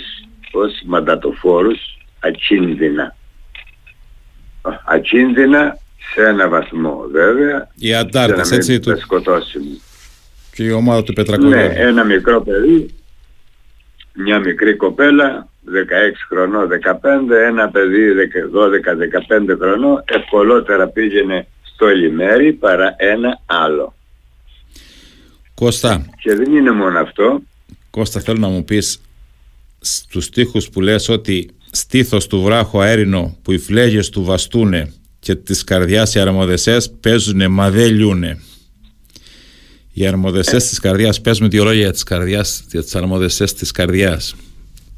[0.51, 1.79] ως μαντατοφόρους
[2.19, 3.15] ακίνδυνα.
[4.85, 5.77] Ακίνδυνα
[6.13, 7.67] σε ένα βαθμό βέβαια.
[7.75, 9.81] Οι για να αντάρτες, μην έτσι, του, τα σκοτώσουν.
[10.53, 11.75] Και η ομάδα του Ναι, Πετρακοβιώδη.
[11.75, 12.93] ένα μικρό παιδί,
[14.13, 18.13] μια μικρή κοπέλα, 16 χρονών, 15, ένα παιδί
[19.49, 23.93] 12-15 χρονών, ευκολότερα πήγαινε στόλι μέρη παρά ένα άλλο.
[25.53, 26.05] Κώστα.
[26.21, 27.41] Και δεν είναι μόνο αυτό.
[27.89, 29.01] Κώστα θέλω να μου πεις
[29.79, 35.35] στους στίχους που λες ότι στήθος του βράχου αέρινο που οι φλέγες του βαστούνε και
[35.35, 38.39] τις καρδιάς οι αρμοδεσές παίζουνε μα δεν λιούνε.
[39.93, 44.35] Οι αρμοδεσές της καρδιάς παίζουμε δύο λόγια για τις, καρδιάς, για τις αρμοδεσές της καρδιάς.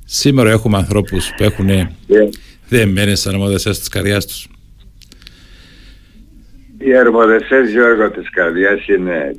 [0.06, 2.30] Σήμερα έχουμε ανθρώπους που έχουν yeah.
[2.70, 4.48] δεμένες αρμοδεσές της καρδιάς τους.
[6.78, 9.36] Οι αρμοδεσές Γιώργο της καρδιάς είναι,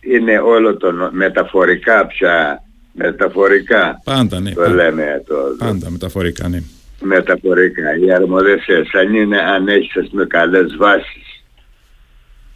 [0.00, 2.62] είναι όλο το μεταφορικά πια
[2.94, 6.62] μεταφορικά πάντα, ναι, το πάντα, λέμε το, πάντα μεταφορικά ναι
[7.00, 10.76] μεταφορικά οι αρμοδεσές αν είναι αν έχεις ας πούμε καλές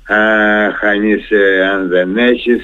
[0.09, 2.63] βάσεις αν είσαι αν δεν έχεις.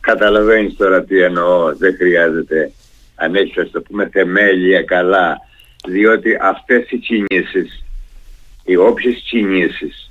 [0.00, 1.76] Καταλαβαίνεις τώρα τι εννοώ.
[1.76, 2.70] Δεν χρειάζεται
[3.14, 5.36] αν έχεις ας το πούμε θεμέλια καλά.
[5.88, 7.84] Διότι αυτές οι κινήσεις
[8.64, 10.10] οι όποιες κινήσεις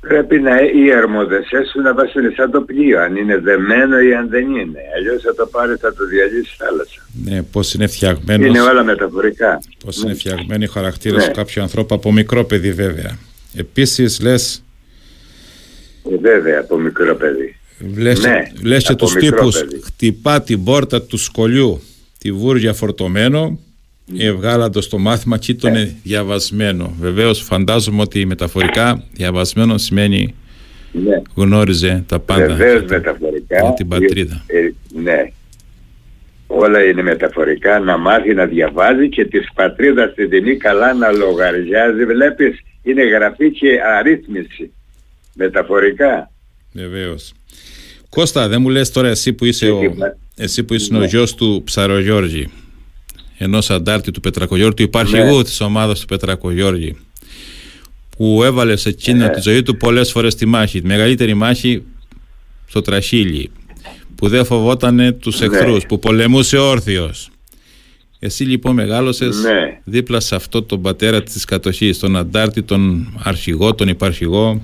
[0.00, 3.00] πρέπει να οι αρμοδεσές σου να βάσουν σαν το πλοίο.
[3.00, 4.80] Αν είναι δεμένο ή αν δεν είναι.
[4.96, 7.00] Αλλιώς θα το πάρεις θα το διαλύσεις θάλασσα.
[7.24, 8.48] Ναι πως είναι φτιαγμένος.
[8.48, 9.58] Είναι όλα μεταφορικά.
[9.84, 11.32] Πως είναι φτιαγμένοι οι χαρακτήρες ναι.
[11.32, 13.18] κάποιου ανθρώπου από μικρό παιδί βέβαια.
[13.56, 14.63] Επίσης λες ε,
[16.20, 17.56] βέβαια από μικρό παιδί
[17.96, 19.80] Λες, ναι, λες και τους τύπους παιδί.
[19.84, 21.80] χτυπά την πόρτα του σκολιού
[22.18, 23.58] τη βούρια φορτωμένο
[24.18, 25.94] Ευγάλαντο το μάθημα και ήταν ναι.
[26.02, 26.94] διαβασμένο.
[27.00, 30.34] Βεβαίως φαντάζομαι ότι μεταφορικά διαβασμένο σημαίνει
[30.92, 31.22] ναι.
[31.34, 34.44] γνώριζε τα πάντα Βεβαίως μεταφορικά για την πατρίδα.
[34.46, 35.30] Ε, ναι.
[36.46, 42.04] Όλα είναι μεταφορικά να μάθει να διαβάζει και της πατρίδας την τιμή καλά να λογαριάζει.
[42.04, 44.72] Βλέπεις είναι γραφή και αρρύθμιση.
[45.34, 46.30] Μεταφορικά.
[46.72, 47.32] Βεβαίως.
[48.08, 49.80] Κώστα δεν μου λες τώρα εσύ που είσαι, ο,
[50.36, 50.98] εσύ που είσαι ναι.
[50.98, 52.50] ο γιος του Ψαρογιώργη
[53.38, 55.44] ενός αντάρτη του Πετρακογιώργη, του υπαρχηγού ναι.
[55.44, 56.96] της ομάδας του Πετρακογιώργη,
[58.16, 59.28] που έβαλε σε εκείνη ναι.
[59.28, 60.80] τη ζωή του πολλές φορές τη μάχη.
[60.80, 61.82] Τη μεγαλύτερη μάχη
[62.66, 63.50] στο Τραχύλι,
[64.14, 65.46] που δεν φοβόταν τους ναι.
[65.46, 67.28] εχθρούς, που πολεμούσε όρθιος.
[68.18, 69.80] Εσύ λοιπόν μεγάλωσες ναι.
[69.84, 74.62] δίπλα σε αυτό τον πατέρα της κατοχής, τον αντάρτη, τον αρχηγό, τον υπαρχηγό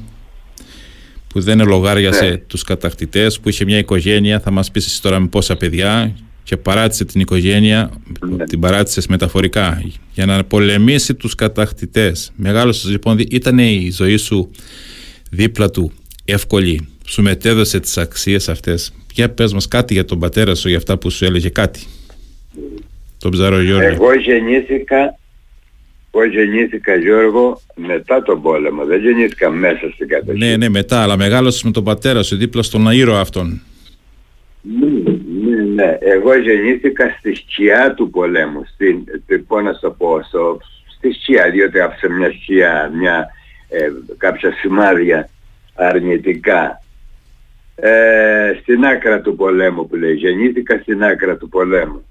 [1.32, 2.36] που δεν ελογάριασε ναι.
[2.36, 6.56] τους κατακτητές, που είχε μια οικογένεια, θα μας πεις εσύ τώρα με πόσα παιδιά και
[6.56, 7.90] παράτησε την οικογένεια,
[8.36, 8.44] ναι.
[8.44, 12.32] την παράτησες μεταφορικά για να πολεμήσει τους κατακτητές.
[12.36, 14.50] Μεγάλος λοιπόν ήταν η ζωή σου
[15.30, 15.92] δίπλα του
[16.24, 18.92] εύκολη, σου μετέδωσε τις αξίες αυτές.
[19.14, 21.80] Για πες μας κάτι για τον πατέρα σου, για αυτά που σου έλεγε κάτι.
[23.18, 23.88] Τον ψαρό Γιώργο.
[23.88, 25.18] Εγώ γεννήθηκα
[26.10, 30.38] εγώ γεννήθηκα Γιώργο μετά τον πόλεμο, δεν γεννήθηκα μέσα στην κατοχή.
[30.38, 33.60] Ναι, ναι, μετά, αλλά μεγάλωσες με τον πατέρα σου δίπλα στον αήρο αυτόν.
[34.62, 35.12] Ναι,
[35.44, 35.98] ναι, ναι.
[36.00, 39.04] Εγώ γεννήθηκα στη σκιά του πολέμου, στην,
[39.46, 40.58] πώς να το πω, στο,
[40.96, 43.26] στη σκιά, διότι άφησε μια σκιά, μια,
[43.68, 45.28] ε, κάποια σημάδια
[45.74, 46.82] αρνητικά.
[47.74, 52.04] Ε, στην άκρα του πολέμου που λέει, γεννήθηκα στην άκρα του πολέμου.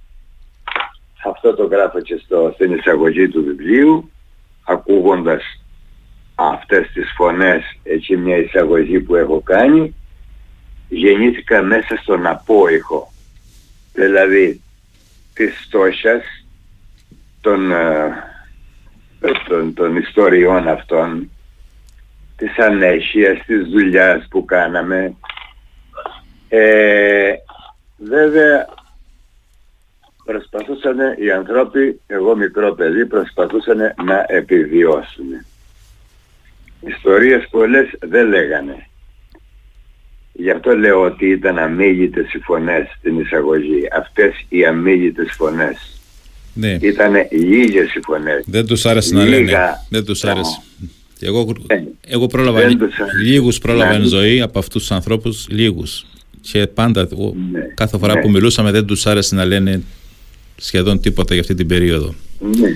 [1.26, 4.12] Αυτό το γράφω και στο, στην εισαγωγή του βιβλίου,
[4.64, 5.44] ακούγοντας
[6.36, 9.96] αυτές τις φωνές, έτσι μια εισαγωγή που έχω κάνει,
[10.90, 13.12] γεννήθηκα μέσα στον απόϊχο
[13.94, 14.62] δηλαδή
[15.34, 16.24] της στόχιας
[17.42, 18.14] των, ε,
[19.48, 21.30] των, των ιστοριών αυτών
[22.38, 25.16] της ανέχειας, της δουλειάς που κάναμε.
[26.50, 27.32] Ε,
[27.98, 28.68] βέβαια
[30.26, 35.26] προσπαθούσαν οι ανθρώποι, εγώ μικρό παιδί, προσπαθούσαν να επιβιώσουν.
[36.88, 38.88] Ιστορίες πολλές δεν λέγανε.
[40.34, 43.88] Γι' αυτό λέω ότι ήταν αμύγητες οι φωνές στην εισαγωγή.
[43.98, 46.00] Αυτές οι αμύγητες φωνές.
[46.54, 46.78] Ναι.
[46.82, 48.44] Ήταν λίγες οι φωνές.
[48.48, 49.58] Δεν τους άρεσε να λένε.
[49.90, 50.62] Δεν τους άρεσε.
[51.20, 52.62] Εγώ, ε, εγώ πρόλαβα,
[53.24, 54.06] λίγους πρόλαβα ναι.
[54.06, 56.06] ζωή από αυτούς τους ανθρώπους, λίγους.
[56.42, 57.08] Και πάντα,
[57.52, 57.60] ναι.
[57.74, 58.22] κάθε φορά ναι.
[58.22, 59.84] που μιλούσαμε δεν τους άρεσε να λένε
[60.60, 62.14] σχεδόν τίποτα για αυτή την περίοδο.
[62.40, 62.70] Ναι.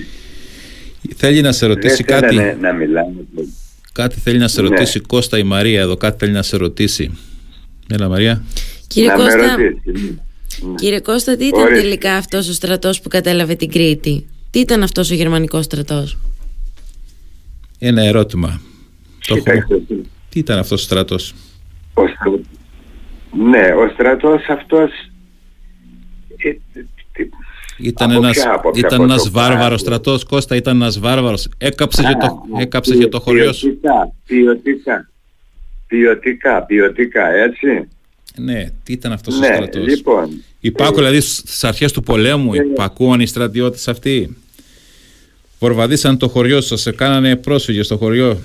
[1.16, 2.36] Θέλει να σε ρωτήσει δεν κάτι.
[2.60, 3.24] Να μιλάμε.
[3.92, 7.18] Κάτι θέλει να σε ρωτήσει Κώστα η Μαρία εδώ, κάτι θέλει να σε ρωτήσει.
[7.88, 8.44] Έλα Μαρία.
[8.86, 9.56] Κύριε Κώστα,
[10.76, 15.10] κύριε Κώστα, τι ήταν τελικά αυτός ο στρατός που κατέλαβε την Κρήτη; Τι ήταν αυτός
[15.10, 16.18] ο γερμανικός στρατός;
[17.78, 18.60] Ένα ερώτημα.
[19.26, 19.42] Το
[20.28, 21.34] Τι ήταν αυτός ο στρατός;
[21.94, 22.02] Ο
[23.50, 24.90] Ναι, ο στρατός αυτός
[26.36, 26.50] ε,
[27.78, 31.48] ήταν από ένας, ποια, ήταν ένας βάρβαρος στρατός, Κώστα ήταν ένας βάρβαρος.
[31.58, 33.66] Έκαψε, Α, και, το, έκαψε και το χωριό σου.
[33.66, 35.08] Ποιοτικά, ποιοτικά.
[35.86, 37.88] Ποιοτικά, ποιοτικά, έτσι.
[38.36, 40.28] Ναι, τι ήταν αυτός ναι, ο στρατός; Λοιπόν,
[40.60, 44.36] Υπάρχουν δηλαδή στις αρχές του πολέμου, ε, υπακούαν οι στρατιώτες αυτοί.
[45.58, 48.38] Βορβαδίσαν το χωριό σας, σε κάνανε πρόσφυγες στο χωριό.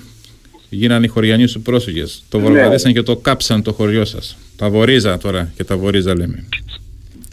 [0.70, 2.22] γίνανε οι χωριανοί σου πρόσφυγες.
[2.28, 4.36] Το βορβαδίσαν και το κάψαν το χωριό σας.
[4.56, 6.44] Τα βορίζα τώρα και τα βορίζα λέμε.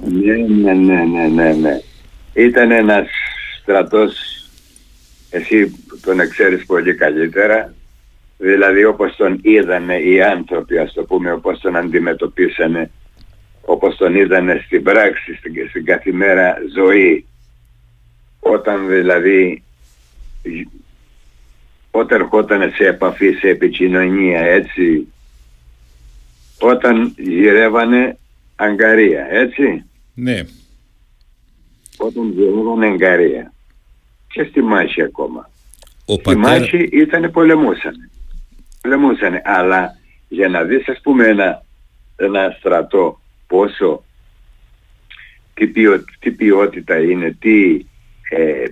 [0.04, 1.82] Ναι, ναι, ναι, ναι, ναι, ναι.
[2.34, 3.08] Ήταν ένας
[3.62, 4.14] στρατός,
[5.30, 7.74] εσύ τον ξέρεις πολύ καλύτερα,
[8.38, 12.92] δηλαδή όπως τον είδανε οι άνθρωποι, ας το πούμε, όπως τον αντιμετωπίσανε,
[13.62, 17.26] όπως τον είδανε στην πράξη, στην, στην καθημέρα ζωή,
[18.40, 19.64] όταν δηλαδή
[21.92, 25.08] όταν ερχόταν σε επαφή, σε επικοινωνία, έτσι,
[26.60, 28.18] όταν γυρεύανε
[28.58, 29.86] αγκαρία, έτσι.
[30.14, 30.44] Ναι.
[31.98, 33.54] Όταν γυρεύανε αγκαρία.
[34.34, 35.50] Και στη μάχη ακόμα.
[36.06, 36.42] Ο Στη πατέρα...
[36.60, 38.10] μάχη ήταν πολεμούσανε.
[38.82, 39.42] Πολεμούσανε.
[39.46, 41.64] Αλλά για να δεις ας πούμε ένα,
[42.16, 44.04] ένα στρατό πόσο
[45.54, 47.86] τι, ποιο- τι ποιότητα είναι, τι,
[48.30, 48.64] ε,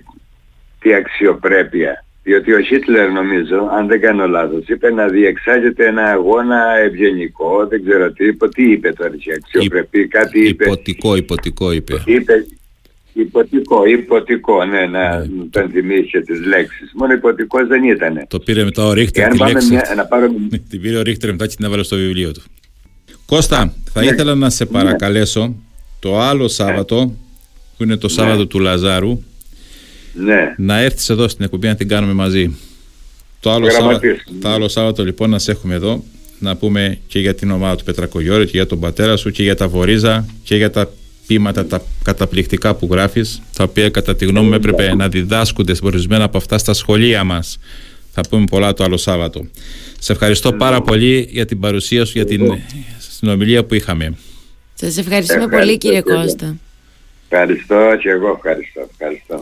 [0.80, 2.04] τι αξιοπρέπεια.
[2.26, 7.84] Διότι ο Χίτλερ νομίζω, αν δεν κάνω λάθος, είπε να διεξάγεται ένα αγώνα ευγενικό, δεν
[7.84, 10.64] ξέρω τι είπε, τι είπε τώρα για αξιοπρεπή, κάτι είπε.
[10.64, 12.02] Υποτικό, υποτικό είπε.
[12.06, 12.46] Είπε
[13.12, 16.90] υποτικό, υποτικό, ναι, να μου τον θυμίσει τις λέξεις.
[16.94, 18.26] Μόνο υποτικός δεν ήτανε.
[18.28, 19.68] Το πήρε μετά ο Και Ρίχτερ αν τη πάμε λέξη.
[19.70, 20.48] μια, να πάρουμε...
[20.70, 22.42] Την πήρε ο Ρίχτερ μετά και την έβαλε στο βιβλίο του.
[23.26, 24.06] Κώστα, θα Ναι.
[24.06, 25.54] ήθελα να σε παρακαλέσω
[26.00, 27.14] το άλλο Σάββατο,
[27.76, 29.22] που είναι το Σάββατο του Λαζάρου,
[30.18, 32.56] Ναι, να έρθεις εδώ στην εκπομπή να την κάνουμε μαζί.
[33.40, 34.24] Το άλλο, Σάββατο, Γραμματής.
[34.40, 36.04] το άλλο Σάββατο λοιπόν να σε έχουμε εδώ
[36.38, 39.56] να πούμε και για την ομάδα του Πετρακογιώρη και για τον πατέρα σου και για
[39.56, 40.90] τα Βορίζα και για τα
[41.26, 46.24] ποίηματα τα καταπληκτικά που γράφεις τα οποία κατά τη γνώμη μου έπρεπε να διδάσκονται ορισμένα
[46.24, 47.58] από αυτά στα σχολεία μας
[48.12, 49.46] θα πούμε πολλά το άλλο Σάββατο
[49.98, 52.52] σε ευχαριστώ πάρα πολύ για την παρουσία σου για την
[52.98, 54.14] συνομιλία που είχαμε
[54.74, 56.20] Σας ευχαριστούμε Ευχαριστώ πολύ κύριε και εγώ.
[56.20, 56.56] Κώστα.
[57.28, 58.88] ευχαριστώ και εγώ ευχαριστώ.
[58.90, 59.38] ευχαριστώ.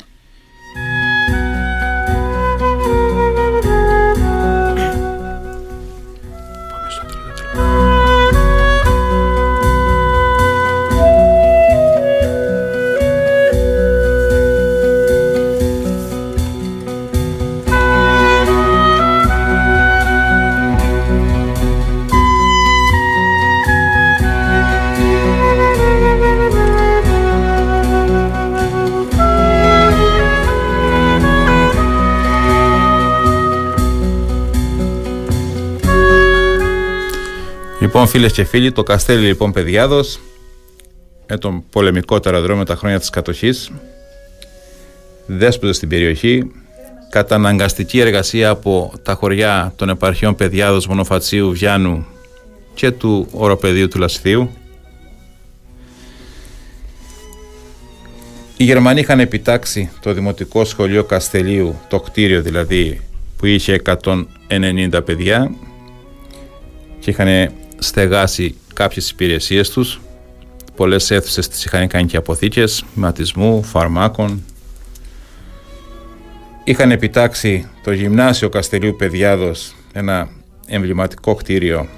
[37.94, 40.20] Λοιπόν, φίλες και φίλοι, το Καστέλι λοιπόν Παιδιάδος,
[41.26, 43.70] με τον πολεμικό αεροδρόμιο τα χρόνια της κατοχής,
[45.26, 46.50] δέσποτε στην περιοχή,
[47.10, 52.06] καταναγκαστική εργασία από τα χωριά των επαρχιών Παιδιάδος, Μονοφατσίου, Βιάνου
[52.74, 54.50] και του οροπεδίου του Λασθίου.
[58.56, 63.00] Οι Γερμανοί είχαν επιτάξει το Δημοτικό Σχολείο Καστελίου, το κτίριο δηλαδή,
[63.36, 63.82] που είχε
[64.48, 65.54] 190 παιδιά
[66.98, 70.00] και είχαν στεγάσει κάποιες υπηρεσίες τους
[70.76, 74.42] πολλές αίθουσες τις είχαν κάνει και αποθήκες ματισμού, φαρμάκων.
[76.64, 80.28] Είχαν επιτάξει το γυμνάσιο Καστελίου Παιδιάδος ένα
[80.66, 81.88] εμβληματικό κτίριο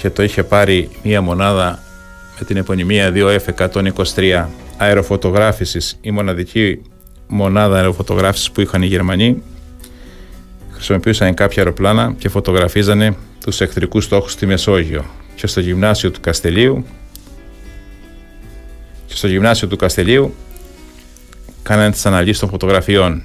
[0.00, 1.82] και το είχε πάρει μία μονάδα
[2.38, 5.98] με την επωνυμία 2F123 αεροφωτογράφησης.
[6.00, 6.82] Η μοναδική
[7.26, 9.42] μονάδα αεροφωτογράφησης που είχαν οι Γερμανοί
[10.82, 16.84] χρησιμοποιούσαν κάποια αεροπλάνα και φωτογραφίζανε τους εχθρικούς στόχους στη Μεσόγειο και στο γυμνάσιο του Καστελίου
[19.06, 20.34] και στο γυμνάσιο του Καστελίου
[21.62, 23.22] κάνανε τις αναλύσεις των φωτογραφιών.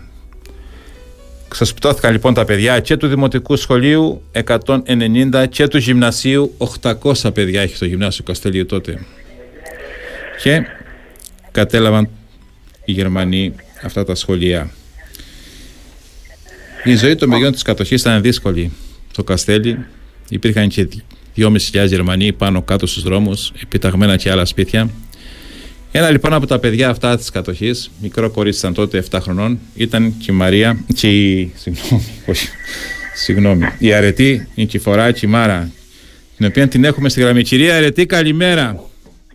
[1.47, 4.21] Ξασπιτώθηκαν λοιπόν τα παιδιά και του Δημοτικού Σχολείου
[4.65, 9.05] 190 και του Γυμνασίου 800 παιδιά έχει το Γυμνάσιο Καστελίου τότε.
[10.41, 10.61] Και
[11.51, 12.09] κατέλαβαν
[12.85, 14.71] οι Γερμανοί αυτά τα σχολεία
[16.91, 18.71] η ζωή των παιδιών της κατοχής ήταν δύσκολη
[19.11, 19.85] στο Καστέλι
[20.29, 20.87] υπήρχαν και
[21.37, 21.49] 2.500
[21.85, 24.89] Γερμανοί πάνω κάτω στους δρόμους επιταγμένα και άλλα σπίτια
[25.91, 30.17] ένα λοιπόν από τα παιδιά αυτά της κατοχής μικρό κορίτσι ήταν τότε 7 χρονών ήταν
[30.17, 32.47] και η Μαρία και η συγγνώμη, όχι,
[33.13, 35.71] συγγνώμη η Αρετή, η Νικηφορά και η Μάρα
[36.37, 38.81] την οποία την έχουμε στη γραμμή κυρία Αρετή καλημέρα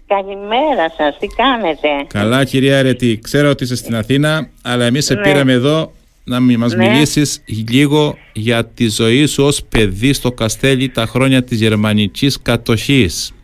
[0.07, 5.15] Καλημέρα σας, τι κάνετε; Καλά κυρία Αρετή, ξέρω ότι είσαι στην Αθήνα αλλά εμείς σε
[5.15, 5.21] Ναι.
[5.23, 5.93] πήραμε εδώ
[6.25, 6.89] να μι- μας Ναι.
[6.89, 13.35] μιλήσεις λίγο για τη ζωή σου ως παιδί στο Καστέλι τα χρόνια της γερμανικής κατοχής.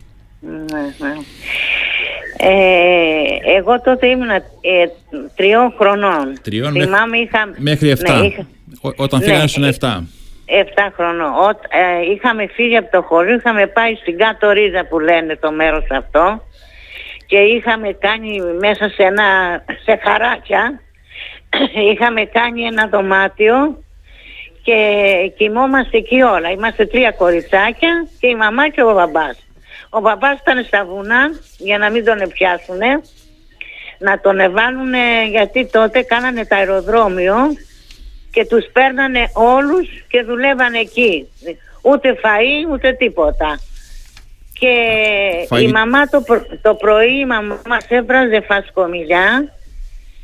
[0.41, 1.13] Ναι, ναι.
[2.41, 4.41] Ε, εγώ τότε ήμουν ε,
[5.35, 6.33] τριών χρονών.
[6.41, 7.49] Τριών Θυμάμαι είχα...
[7.57, 8.19] Μέχρι 7.
[8.19, 8.47] Ναι, είχα...
[8.81, 9.87] Ό- όταν Ναι, φύγανε στον ε, 7.
[9.87, 10.01] 7
[10.95, 11.21] χρονών.
[11.31, 15.51] Ό, ε, είχαμε φύγει από το χωριό, είχαμε πάει στην κάτω ρίζα που λένε το
[15.51, 16.43] μέρος αυτό
[17.25, 19.23] και είχαμε κάνει μέσα σε ένα,
[19.83, 20.81] σε χαράκια,
[21.91, 23.83] είχαμε κάνει ένα δωμάτιο
[24.63, 26.49] και κοιμόμαστε εκεί όλα.
[26.51, 29.37] Είμαστε τρία κοριτσάκια και η μαμά και ο μπαμπάς.
[29.89, 33.01] Ο μπαμπάς ήταν στα βουνά για να μην τον πιάσουνε,
[33.97, 34.93] να τον εβάλουν
[35.29, 37.35] γιατί τότε κάνανε το αεροδρόμιο
[38.31, 41.27] και τους παίρνανε όλους και δουλεύανε εκεί.
[41.81, 43.59] Ούτε φαΐ ούτε τίποτα.
[44.59, 44.73] Και
[45.61, 46.23] η μαμά το,
[46.61, 49.53] το πρωί η μαμά μας έβραζε φασκομιλιά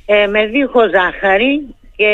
[0.06, 2.14] ε, με δίχως ζάχαρη και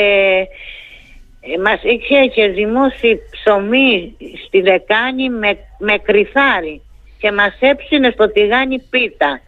[1.40, 4.16] ε, μας είχε και ζυμώσει ψωμί
[4.46, 6.82] στη δεκάνη με, με κρυθάρι
[7.18, 9.40] και μας έψινε στο τηγάνι πίτα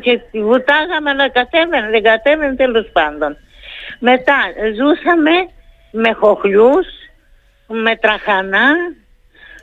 [0.00, 3.36] και βουτάγαμε αλλά κατέβαινε, δεν κατέβαινε τέλος πάντων.
[3.98, 4.38] Μετά
[4.76, 5.30] ζούσαμε
[5.90, 6.86] με χοχλιούς,
[7.66, 8.74] με τραχανά,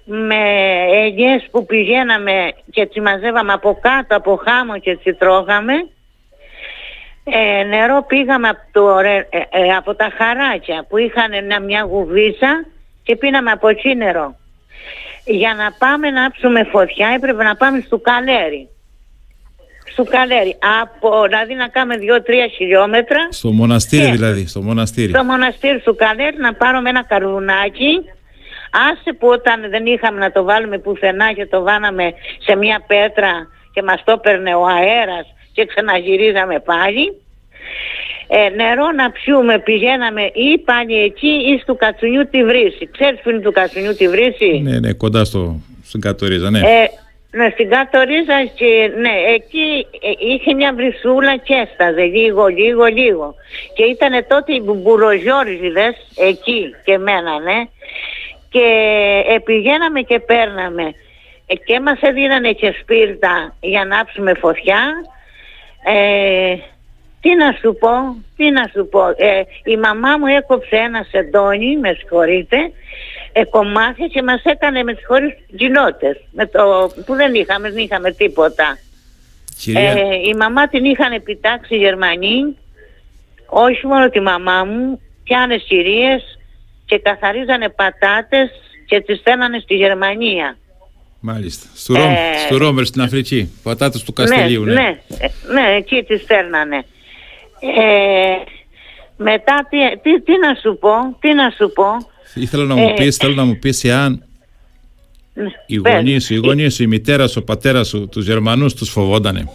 [0.06, 0.44] με
[0.92, 5.74] ελιές που πηγαίναμε και τσι μαζεύαμε από κάτω από χάμο και τσι τρώγαμε.
[7.32, 12.66] Ε, νερό πήγαμε από, το, ε, ε, από τα χαράκια που είχαν μια γουβίσα
[13.04, 14.36] και πίναμε από εκεί νερό.
[15.26, 18.70] Για να πάμε να ψούμε φωτιά έπρεπε να πάμε στο καλέρι.
[19.92, 20.58] Στο καλέρι.
[20.82, 23.28] Από, δηλαδή να κάνουμε 2-3 χιλιόμετρα.
[23.30, 24.48] Στο μοναστήρι δηλαδή.
[24.48, 25.10] Στο μοναστήρι.
[25.10, 27.94] Στο μοναστήρι του καλέρι να πάρουμε ένα καρβουνάκι.
[28.92, 33.48] Άσε που όταν δεν είχαμε να το βάλουμε πουθενά και το βάλαμε σε μια πέτρα
[33.74, 35.28] και μας το έπαιρνε ο αέρας
[35.60, 37.06] και ξαναγυρίζαμε πάλι.
[38.28, 42.90] Ε, νερό να πιούμε πηγαίναμε ή πάλι εκεί ή στο Κατσουνιού τη Βρύση.
[42.92, 46.60] Ξέρεις που είναι του Κατσουνιού τη Βρύση; Ναι, ναι, κοντά στο, στην Κατορίζα, ναι.
[46.60, 46.86] Ε,
[47.38, 53.36] ναι, στην Κατορίζα και ναι, εκεί ε, είχε μια βρυσούλα και έσταζε λίγο, λίγο, λίγο.
[53.76, 55.96] Και ήταν τότε οι μπουρογιόρζιδες
[56.30, 57.58] εκεί και μένανε
[58.50, 58.68] και
[59.34, 60.86] ε, πηγαίναμε και παίρναμε
[61.52, 64.82] ε, και μας έδινανε και σπίρτα για να άψουμε φωτιά.
[65.84, 66.56] Ε,
[67.22, 67.90] τι να σου πω,
[68.36, 69.08] τι να σου πω.
[69.08, 72.58] Ε, η μαμά μου έκοψε ένα σεντόνι, με συγχωρείτε,
[73.32, 76.18] ε, κομμάτια και μας έκανε με συγχωρείς γινότες.
[76.32, 78.78] Με το, που δεν είχαμε, δεν είχαμε τίποτα.
[79.76, 82.58] Ε, η μαμά την είχαν επιτάξει οι Γερμανοί,
[83.46, 86.40] όχι μόνο τη μαμά μου, πιάνε σειρίες
[86.86, 88.50] και καθαρίζανε πατάτες
[88.86, 90.58] και τις στέλνανε στη Γερμανία.
[91.20, 91.68] Μάλιστα.
[91.76, 92.16] Στο, Ρόμ, ε,
[92.46, 93.52] στο Ρόμερ στην Αφρική.
[93.64, 94.64] Πατάτες του Καστελίου.
[94.64, 96.86] Ναι, ναι, ναι, ναι εκεί τις στέλνανε.
[97.60, 98.36] Ε,
[99.18, 101.86] μετά τι, τι, τι, να σου πω, τι να σου πω.
[102.34, 104.24] Ήθελα να μου ε, πεις, θέλω να μου πεις εάν
[105.34, 108.74] ναι, οι γονείς σου, οι γονείς σου, η μητέρα σου, ο πατέρας σου, τους Γερμανούς
[108.74, 109.50] τους φοβότανε.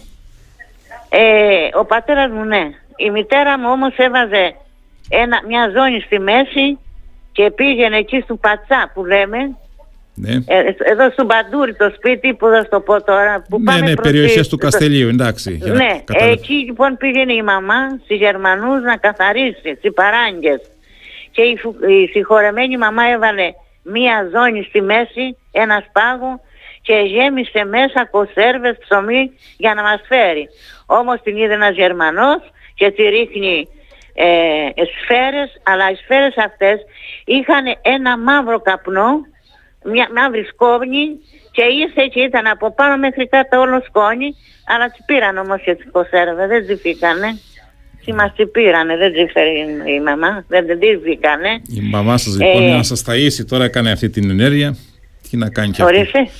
[1.08, 2.70] Ε, ο πατέρας μου ναι.
[2.96, 4.54] Η μητέρα μου όμως έβαζε
[5.08, 6.78] ένα, μια ζώνη στη μέση
[7.32, 9.56] και πήγαινε εκεί στο Πατσά που λέμε
[10.14, 10.32] ναι.
[10.46, 13.44] Ε, εδώ στο Μπαντούρι το σπίτι που θα το πω τώρα.
[13.48, 15.58] Που ναι, πάμε ναι, περιοχές του Καστελίου, εντάξει.
[15.62, 20.60] Ναι, εκεί λοιπόν πήγαινε η μαμά στις Γερμανούς να καθαρίσει τις παράγκες.
[21.30, 21.58] Και η,
[21.92, 23.52] η συγχωρεμένη μαμά έβαλε
[23.82, 26.40] μία ζώνη στη μέση, ένα σπάγο
[26.82, 30.48] και γέμισε μέσα κονσέρβες ψωμί για να μας φέρει.
[30.86, 32.38] Όμως την είδε ένας Γερμανός
[32.74, 33.68] και τη ρίχνει
[34.14, 34.26] ε,
[35.02, 36.80] σφαίρες, αλλά οι σφαίρες αυτές
[37.24, 39.26] είχαν ένα μαύρο καπνό
[39.92, 41.04] μια μαύρη σκόνη
[41.50, 44.28] και ήρθε και ήταν από πάνω μέχρι κάτω όλο σκόνη
[44.64, 47.38] αλλά τι πήραν όμως και τις κοσέρβες, δεν τις φύγανε.
[48.04, 49.32] Τι μας τι πήρανε, δεν τις
[49.96, 51.62] η μαμά, δεν τις φύγανε.
[51.76, 54.76] Η μαμά σας λοιπόν ε, να σας ταΐσει τώρα έκανε αυτή την ενέργεια,
[55.30, 56.30] τι να κάνει και αυτή;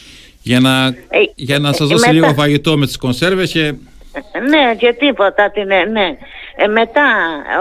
[0.42, 0.94] Για να, ε,
[1.34, 3.74] για να σας δώσει λίγο φαγητό με τις κονσέρβες και
[4.48, 6.16] ναι και τίποτα ναι, ναι.
[6.56, 7.06] Ε, μετά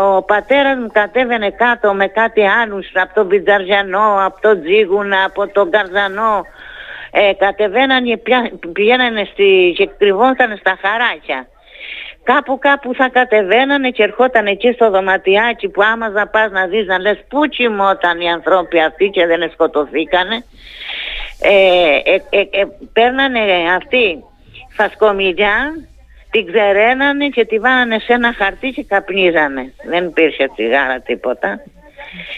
[0.01, 5.47] ο πατέρας μου κατέβαινε κάτω με κάτι άλλους από τον Πιτζαριανό, από τον Τζίγουνα, από
[5.47, 6.45] τον Καρδανό
[7.11, 8.21] ε, κατεβαίνανε,
[8.73, 11.47] πηγαίνανε στη, και κρυβόταν στα χαράκια.
[12.23, 16.85] Κάπου κάπου θα κατεβαίνανε και ερχόταν εκεί στο δωματιάκι που άμα να πας να δεις
[16.85, 20.43] να λες πού κοιμόταν οι ανθρώποι αυτοί και δεν σκοτωθήκανε.
[21.41, 23.39] Ε, ε, ε, ε παίρνανε
[23.75, 24.23] αυτοί
[24.69, 25.73] φασκομιλιά
[26.33, 29.73] την ξεραίνανε και τη βάνανε σε ένα χαρτί και καπνίζανε.
[29.89, 31.59] Δεν υπήρχε τσιγάρα τίποτα.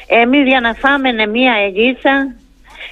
[0.08, 2.36] Εμείς για να φάμε μία ελίτσα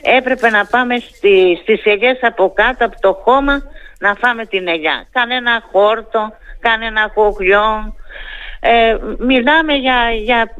[0.01, 3.61] έπρεπε να πάμε στη, στις ελιές από κάτω από το χώμα
[3.99, 5.07] να φάμε την ελιά.
[5.11, 7.95] Κανένα χόρτο, κανένα κοχλιό.
[8.59, 10.55] Ε, μιλάμε για, για,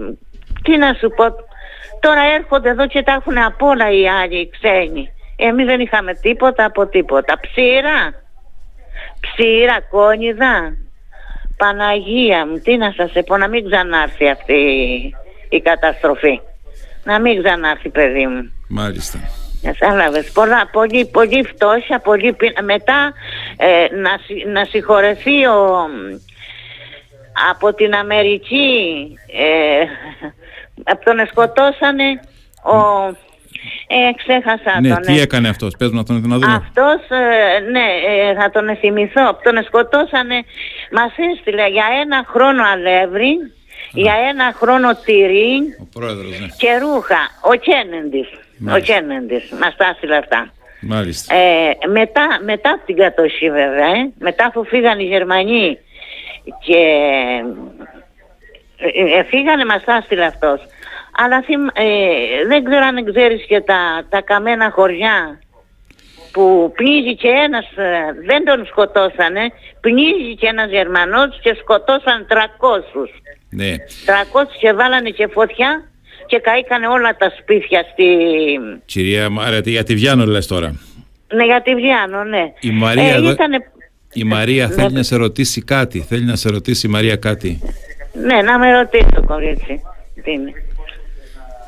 [0.63, 1.25] τι να σου πω,
[1.99, 5.13] τώρα έρχονται εδώ και τα έχουν από όλα οι άλλοι οι ξένοι.
[5.35, 7.39] Εμείς δεν είχαμε τίποτα από τίποτα.
[7.39, 8.22] Ψήρα,
[9.19, 10.77] Ψήρα, κόνιδα.
[11.57, 14.53] Παναγία μου, τι να σας πω, να μην ξανάρθει αυτή
[15.49, 16.41] η καταστροφή.
[17.03, 18.51] Να μην ξανάρθει παιδί μου.
[18.69, 19.19] Μάλιστα.
[19.61, 23.13] Κατάλαβες, πολλά, πολύ, πολύ φτώχεια, πολύ Μετά
[23.57, 24.11] ε, να,
[24.51, 25.87] να συγχωρεθεί ο,
[27.51, 28.67] από την Αμερική,
[29.27, 29.85] ε,
[30.91, 32.19] από τον σκοτώσανε
[32.63, 32.77] Ο...
[33.87, 35.01] Ε, ξέχασα Ναι, τον.
[35.01, 36.53] τι έκανε αυτός, πες μου να τον να δούμε.
[36.53, 39.39] Αυτός, ε, ναι, ε, θα τον θυμηθώ.
[39.43, 40.43] Τον σκοτώσανε,
[40.91, 43.37] μας έστειλε για ένα χρόνο αλεύρι,
[43.91, 46.47] για ένα χρόνο τυρί Ο πρόεδρος, ναι.
[46.57, 47.21] και ρούχα.
[47.41, 48.29] Ο Κένεντης.
[48.33, 48.93] Ο Μάλιστα.
[48.93, 50.53] Κένεντης μας τα έστειλε αυτά.
[50.81, 51.35] Μάλιστα.
[51.35, 55.77] Ε, μετά, μετά από την κατοχή βέβαια, ε, μετά που φύγαν οι Γερμανοί
[56.65, 56.81] και
[58.77, 60.61] ε, ε, φύγανε μας τα έστειλε αυτός.
[61.17, 65.39] Αλλά θυμ- ε, δεν ξέρω αν ξέρεις και τα, τα καμένα χωριά
[66.31, 67.91] που πνίγει και ένας, ε,
[68.25, 69.51] δεν τον σκοτώσανε,
[69.81, 73.09] πνίγει και ένας Γερμανός και σκοτώσαν 300.
[73.49, 73.71] Ναι.
[74.05, 75.83] 300 και βάλανε και φωτιά
[76.25, 78.05] και καήκανε όλα τα σπίτια στη...
[78.85, 80.79] Κυρία Μάρια, τι- για τη Βιάνο λες τώρα;
[81.33, 82.53] Ναι, για τη Βιάνο, ναι.
[82.59, 83.65] Η Μαρία ε, εδώ- ήτανε-
[84.13, 84.73] Η Μαρία Ναι.
[84.73, 85.99] θέλει να σε ρωτήσει κάτι.
[85.99, 87.59] Θέλει να σε ρωτήσει η Μαρία κάτι.
[88.13, 89.81] Ναι, να με ρωτήσει το κορίτσι.
[90.23, 90.51] Τι είναι.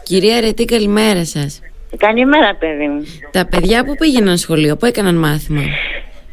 [0.06, 1.62] Κυρία Ρετή, καλημέρα σας.
[1.97, 3.03] Καλημέρα, παιδί μου.
[3.32, 5.62] Τα παιδιά που πήγαιναν σχολείο, που έκαναν μάθημα;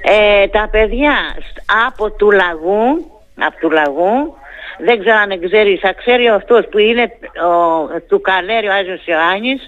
[0.03, 4.35] Ε, τα παιδιά σ- από του λαγού, από του λαγού,
[4.79, 7.03] δεν ξέρω αν ξέρεις, θα ξέρει αυτός που είναι
[7.49, 9.61] ο, του Καλέρι ο Άγιος Ιωάννης,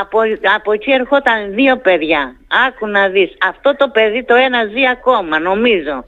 [0.00, 0.18] από,
[0.56, 2.36] από εκεί ερχόταν δύο παιδιά.
[2.68, 6.04] Άκου να δεις, αυτό το παιδί το ένα ζει ακόμα, νομίζω.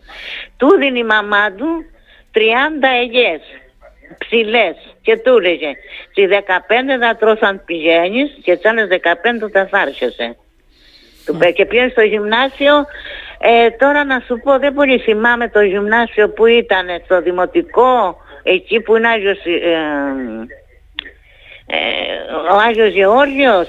[0.57, 1.66] Του δίνει η μαμά του
[2.35, 2.39] 30
[3.03, 3.41] ελιές,
[4.19, 5.73] ψηλές και του έλεγε,
[6.11, 10.37] στις 15 θα τρως αν πηγαίνεις και τις άλλες 15 θα θάρσεσαι.
[11.27, 12.87] Του πέ- και πήγαινε στο γυμνάσιο.
[13.39, 18.81] Ε, τώρα να σου πω, δεν πολύ θυμάμαι το γυμνάσιο που ήταν στο δημοτικό, εκεί
[18.81, 19.77] που είναι Άγιος, ε,
[21.67, 21.79] ε,
[22.53, 23.69] ο Άγιος Γεώργιος.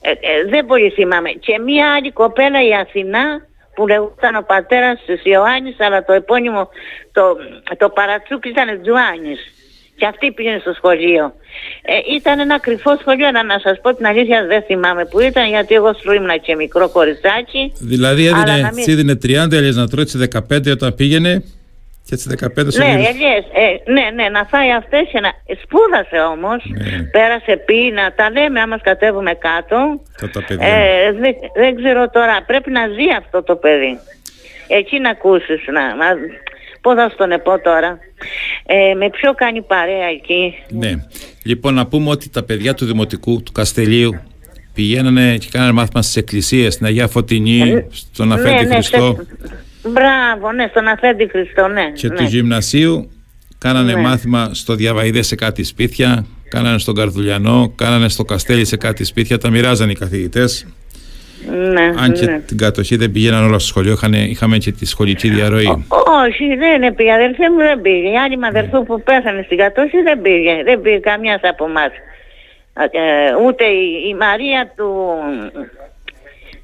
[0.00, 1.30] Ε, ε, δεν πολύ θυμάμαι.
[1.30, 6.68] Και μία άλλη κοπέλα η Αθηνά που λεγόταν ο πατέρας της Ιωάννης αλλά το επώνυμο,
[7.12, 7.36] το,
[7.76, 9.57] το παρατσούκ ήταν Τζουάνης.
[9.98, 11.32] Και αυτή πήγαινε στο σχολείο.
[11.82, 15.48] Ε, ήταν ένα κρυφό σχολείο, αλλά να σας πω την αλήθεια δεν θυμάμαι που ήταν,
[15.48, 17.72] γιατί εγώ σου ήμουν και μικρό κοριτσάκι.
[17.80, 21.42] Δηλαδή Αλλά έδινε, να μην- της έδινε 30 ελιές να τρώει τις 15 όταν πήγαινε
[22.08, 23.08] και τις 15 στο Ναι, γύρο.
[23.08, 25.30] ελιές, ε, ναι, ναι, να φάει αυτές και να...
[25.62, 27.02] Σπούδασε όμως, Ναι.
[27.02, 29.76] πέρασε πείνα, τα λέμε άμα κατέβουμε κάτω.
[30.14, 30.66] Αυτά τα παιδιά.
[30.66, 33.98] Ε, δεν, δεν ξέρω τώρα, πρέπει να ζει αυτό το παιδί.
[34.68, 36.06] Εκεί να ακούσεις, να, να,
[36.80, 37.98] πώς θα στον πω τώρα;
[38.66, 40.92] Ε, με ποιο κάνει παρέα εκεί; Ναι.
[41.42, 44.20] Λοιπόν, να πούμε ότι τα παιδιά του Δημοτικού, του Καστελίου,
[44.74, 49.26] πηγαίνανε και κάνανε μάθημα στις εκκλησίες, στην Αγία Φωτεινή, στον Αφέντη ναι, Χριστό σε-
[49.92, 51.90] Μπράβο, ναι, στον Αφέντη Χριστό, ναι.
[51.94, 52.14] και ναι.
[52.14, 53.10] του Γυμνασίου.
[53.58, 54.00] Κάνανε Ναι.
[54.00, 59.38] μάθημα στο Διαβαϊδέ σε κάτι σπίτια, κάνανε στον Καρδουλιανό, κάνανε στο Καστέλι σε κάτι σπίτια,
[59.38, 60.66] τα μοιράζανε οι καθηγητές.
[61.46, 62.38] Ναι, Αν και ναι.
[62.38, 65.86] την κατοχή δεν πήγαιναν όλα στο σχολείο, είχανε, είχαμε και τη σχολική διαρροή.
[66.26, 67.10] Όχι, δεν πήγε.
[67.10, 68.10] Η αδερφή μου δεν πήγε.
[68.10, 70.62] Η άλλη μου αδερφή που πέθανε στην κατώση δεν πήγε.
[70.62, 71.90] Δεν πήγε καμιάς από εμάς.
[73.46, 74.88] ούτε η, η Μαρία του.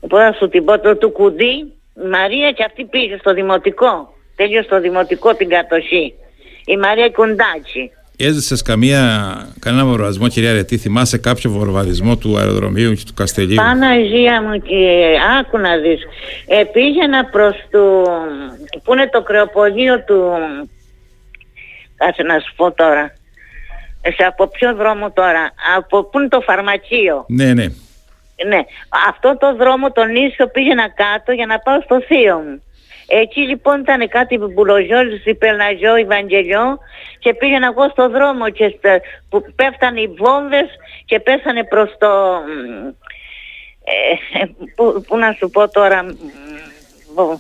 [0.08, 1.72] Πώς να σου την πω, του, του κουντί.
[2.04, 4.14] Η Μαρία και αυτή πήγε στο δημοτικό.
[4.36, 6.14] Τέλειωσε στο δημοτικό την κατοχή.
[6.66, 7.90] Η Μαρία Κουντάτσι.
[8.16, 9.02] Έζησες καμία,
[9.58, 15.14] κανένα βορβαδισμό, κυρία Ρετή, θυμάσαι κάποιο βορβαδισμό του αεροδρομίου και του Καστελίου; Παναγία μου και
[15.38, 16.00] άκου να δεις.
[16.46, 18.02] Ε, πήγαινα προς το...
[18.84, 20.32] Πού είναι το κρεοπολείο του...
[21.96, 23.12] Κάτσε να σου πω τώρα.
[24.02, 25.50] Ε, σε από ποιο δρόμο τώρα.
[25.76, 27.66] Από πού είναι το φαρμακείο; Ναι, ναι.
[28.48, 28.60] Ναι.
[29.08, 32.62] Αυτό το δρόμο τον ίσιο πήγαινα κάτω για να πάω στο θείο μου.
[33.06, 36.78] Εκεί λοιπόν ήταν κάτι μπουλοζιόλης, υπελαγιό, Ευαγγελιό
[37.18, 40.66] και πήγαινα εγώ στο δρόμο και στα- που πέφτανε οι βόμβες
[41.04, 42.08] και πέσανε προς το...
[42.46, 42.88] μ,
[43.86, 44.44] Ε,
[44.74, 46.02] που, που να σου πω τώρα...
[46.04, 46.08] μ,
[47.14, 47.34] μ,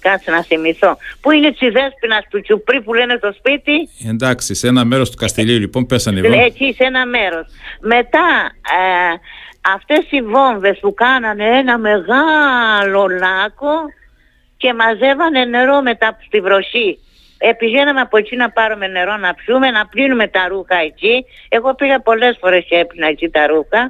[0.00, 0.96] Κάτσε να θυμηθώ.
[1.20, 5.16] Πού είναι η δέσποινα του Τσουπρί που λένε το σπίτι; Εντάξει, σε ένα μέρος του
[5.16, 6.46] Καστελίου λοιπόν πέσανε οι Ναι, βόμβες.
[6.46, 7.46] εκεί σε ένα μέρος.
[7.80, 8.50] Μετά
[8.80, 9.14] ε,
[9.74, 13.72] αυτές οι βόμβες που κάνανε ένα μεγάλο λάκκο
[14.62, 16.98] και μαζεύανε νερό μετά στη βροχή.
[17.38, 21.14] Ε, πηγαίναμε από εκεί να πάρουμε νερό να πιούμε, να πλύνουμε τα ρούχα εκεί.
[21.48, 23.82] Εγώ πήγα πολλές φορές και έπλυνα εκεί τα ρούχα.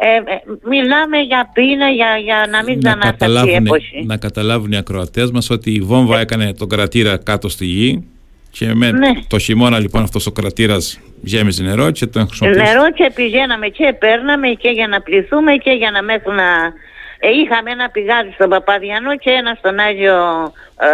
[0.00, 0.20] Ε, ε,
[0.68, 4.04] μιλάμε για πείνα, για, για να μην Να ξανάρθει αυτή η καταλάβουν, έποχη.
[4.06, 8.04] να καταλάβουν οι ακροατές μας ότι η βόμβα έκανε τον κρατήρα κάτω στη γη
[8.50, 9.08] και με Ναι.
[9.28, 12.72] το χειμώνα λοιπόν αυτός ο κρατήρας γέμιζε νερό και τον χρησιμοποιούσε.
[12.72, 16.72] Νερό και πηγαίναμε και παίρναμε και για να πληθούμε και για να μέχρι να...
[17.18, 20.88] Ε, είχαμε ένα πηγάδι στον Παπαδιανό και ένα στον Άγιο ε,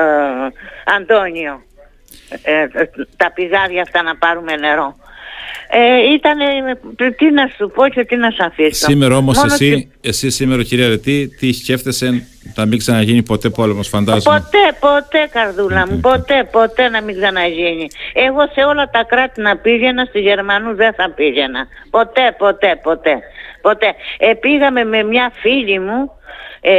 [0.97, 1.63] Αντώνιο.
[2.43, 4.97] Ε, ε, τα πηγάδια αυτά να πάρουμε νερό.
[5.71, 6.39] Ε, ήταν,
[7.17, 8.87] τι να σου πω και τι να σου αφήσω.
[8.87, 13.83] Σήμερα όμως Μόνος εσύ, εσύ σήμερα κυρία Ρετή, τι σκέφτεσαι να μην ξαναγίνει ποτέ πόλεμο,
[13.83, 17.89] φαντάζομαι; Ποτέ, ποτέ καρδούλα μου, ποτέ, ποτέ να μην ξαναγίνει.
[18.13, 21.67] Εγώ σε όλα τα κράτη να πήγαινα, στη Γερμανού δεν θα πήγαινα.
[21.91, 23.23] Ποτέ, ποτέ, ποτέ.
[23.67, 23.95] Ποτέ.
[24.19, 26.11] Ε, πήγαμε με μια φίλη μου,
[26.61, 26.73] ε,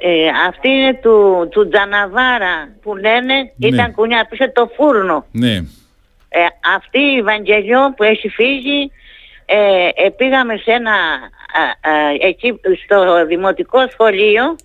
[0.00, 3.68] ε, αυτή είναι του, του Τζαναβάρα που λένε, Ναι.
[3.68, 5.26] ήταν κουνιά, πήσε το φούρνο.
[5.32, 5.54] Ναι,
[6.28, 6.40] Ε,
[6.76, 8.90] αυτή η Ευαγγελιό που έχει φύγει
[9.46, 11.92] ε, ε, πήγαμε σε ένα α, α,
[12.28, 14.56] εκεί στο δημοτικό σχολείο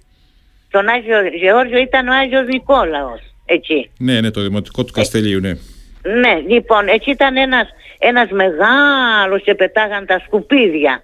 [0.71, 3.91] τον Άγιο Γεώργιο ήταν ο Άγιος Νικόλαος εκεί.
[3.99, 5.51] ναι, ναι, το δημοτικό του Καστελίου, ναι.
[6.21, 7.67] Ναι, λοιπόν, εκεί ήταν ένας,
[7.99, 11.01] ένας μεγάλος και πετάγαν τα σκουπίδια.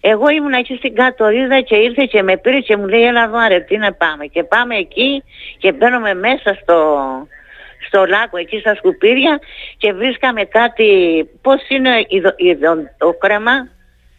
[0.00, 3.38] Εγώ ήμουν εκεί στην κατορίδα και ήρθε και με πήρε και μου λέει έλα εδώ
[3.38, 4.26] αρετή να πάμε.
[4.26, 5.24] Και πάμε εκεί
[5.58, 6.98] και μπαίνουμε μέσα στο,
[7.86, 9.38] στο λάκκο εκεί στα σκουπίδια
[9.76, 10.84] και βρίσκαμε κάτι,
[11.42, 13.68] πώς είναι ειδο- ειδο- το κρέμα,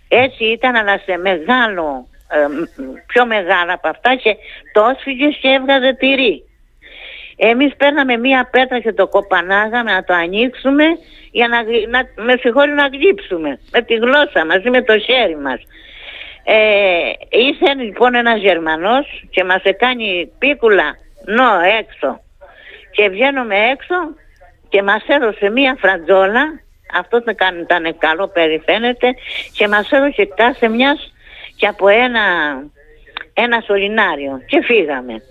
[0.08, 2.64] έτσι ήταν αλλά σε μεγάλο, ε, μ,
[3.06, 4.36] πιο μεγάλα από αυτά και
[4.74, 6.44] το όσφυγες και έβγαζε τυρί.
[7.36, 10.84] Εμείς παίρναμε μία πέτρα και το κοπανάγαμε να το ανοίξουμε
[11.32, 15.38] για να, γλυ- να με συγχωρεί να γλύψουμε με τη γλώσσα μαζί με το χέρι
[15.38, 15.62] μας.
[16.44, 16.58] Ε,
[17.30, 22.22] ήρθε λοιπόν ένας Γερμανός και μας έκανε πίκουλα νο έξω
[22.92, 23.96] και βγαίνουμε έξω
[24.70, 26.60] και μας έδωσε μία φραντζόλα
[26.94, 29.16] αυτό ήταν, ήταν καλό περιφαίνεται
[29.54, 31.14] και μας έδωσε κάθε μιας
[31.56, 32.22] και από ένα,
[33.34, 35.22] ένα σωληνάριο και φύγαμε.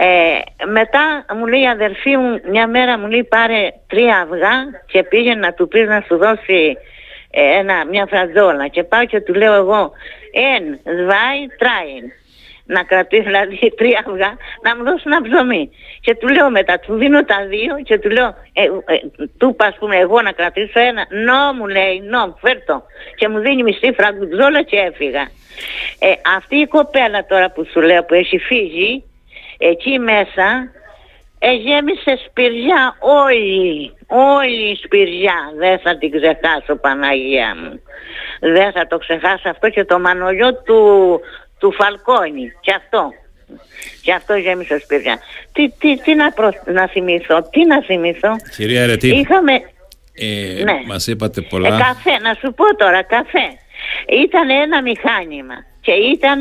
[0.00, 5.02] Ε, μετά μου λέει η αδερφή μου μια μέρα μου λέει πάρε τρία αυγά και
[5.02, 6.76] πήγε να του πει να σου δώσει
[7.30, 8.68] ε, ένα, μια φραντζόλα.
[8.68, 9.92] Και πάω και του λέω εγώ
[10.32, 12.04] εν, δβάι, τράιν
[12.64, 15.70] να κρατήσει δηλαδή τρία αυγά να μου δώσει ένα ψωμί.
[16.00, 18.98] Και του λέω μετά του δίνω τα δύο και του λέω ε, ε,
[19.38, 22.82] του είπα ας πούμε εγώ να κρατήσω ένα νο μου λέει νο φέρτο.
[23.14, 25.28] Και μου δίνει μισή φραντζόλα και έφυγα.
[25.98, 29.02] Ε, αυτή η κοπέλα τώρα που σου λέω που έχει φύγει
[29.58, 30.70] εκεί μέσα
[31.38, 35.52] ε, γέμισε σπηριά όλη, όλη η σπηριά.
[35.58, 37.80] Δεν θα την ξεχάσω Παναγία μου.
[38.40, 41.20] Δεν θα το ξεχάσω αυτό και το μανολιό του,
[41.58, 42.52] του Φαλκόνη.
[42.60, 43.12] Και αυτό.
[44.02, 45.18] Και αυτό γέμισε σπηριά.
[45.52, 48.36] Τι, τι, τι να, προ- να θυμηθώ, τι να θυμηθώ.
[48.56, 49.52] Κυρία Ρετή, Είχαμε,
[50.14, 50.80] ε, ναι.
[50.86, 51.68] μας είπατε ε, πολλά.
[51.68, 53.46] καφέ, να σου πω τώρα, καφέ.
[54.24, 56.40] Ήταν ένα μηχάνημα και ήταν,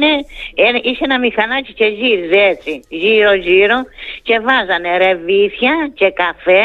[0.84, 3.76] είχε ένα μηχανάκι και γύριζε έτσι, γύρω γύρω
[4.24, 6.64] και βάζανε ρεβίθια και καφέ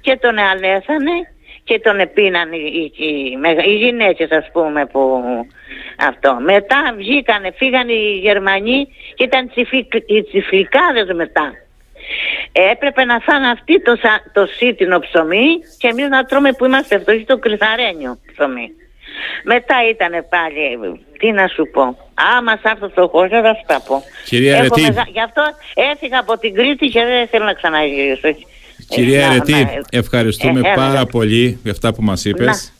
[0.00, 1.12] και τον αλέσανε
[1.64, 5.22] και τον πίνανε οι, οι, μεγα- οι γυναίκες ας πούμε που
[6.08, 6.36] αυτό.
[6.40, 11.52] Μετά βγήκανε, φύγανε οι Γερμανοί και ήταν τσιφι, οι τσιφλικάδες μετά.
[12.52, 15.46] Έπρεπε να φάνε αυτοί το, σα- το σίτινο ψωμί
[15.78, 18.68] και εμείς να τρώμε που είμαστε φτωχοί το κρυθαρένιο ψωμί.
[19.44, 20.64] Μετά ήταν πάλι,
[21.18, 21.82] τι να σου πω.
[22.36, 24.02] Άμα σ' αυτός το χώρος θα σου τα πω.
[24.24, 24.80] Κυρία Έχω Ρετή.
[24.80, 25.42] μεγα- Γι' αυτό
[25.92, 28.28] έφυγα από την Κρήτη και δεν θέλω να ξαναγυρίσω.
[28.88, 30.74] Κυρία Ε, να- Ρετή, να- ευχαριστούμε ε, έλα.
[30.74, 32.70] πάρα πολύ για αυτά που μας είπες.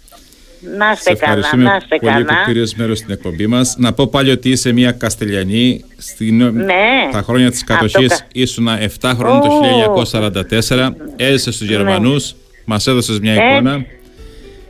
[0.76, 2.44] Να είστε Σε καλά, ευχαριστούμε να είστε πολύ που καλά.
[2.46, 3.74] πήρες μέρος στην εκπομπή μας.
[3.78, 5.84] Να πω πάλι ότι είσαι μια Καστελιανή.
[5.96, 6.36] Στην...
[6.52, 7.08] Ναι.
[7.12, 10.04] Τα χρόνια της Αυτό κατοχής κα- ήσουν 7 χρόνια το Ω.
[10.04, 10.96] 1944.
[11.16, 12.34] Έζησες στους Γερμανούς.
[12.64, 13.84] Μας έδωσες μια Ε, εικόνα.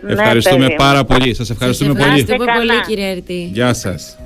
[0.07, 0.76] Ναι, Ευχαριστούμε παιδί μου.
[0.78, 1.34] πάρα πολύ.
[1.34, 2.02] Σας ευχαριστούμε πολύ.
[2.02, 2.57] Ευχαριστούμε Καλά.
[2.59, 3.50] πολύ κύριε Ερτή.
[3.52, 4.16] Γεια σας.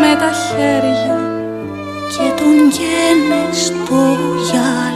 [0.00, 1.18] Με τα χέρια
[2.08, 4.16] και τον γένε στο
[4.50, 4.95] γυαλό.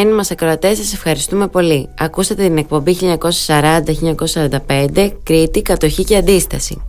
[0.00, 1.88] Αγαπημένοι μας ακροατές, σας ευχαριστούμε πολύ.
[1.98, 2.96] Ακούσατε την εκπομπή
[4.96, 6.82] 1940-1945 Κρήτη, Κατοχή και Αντίσταση.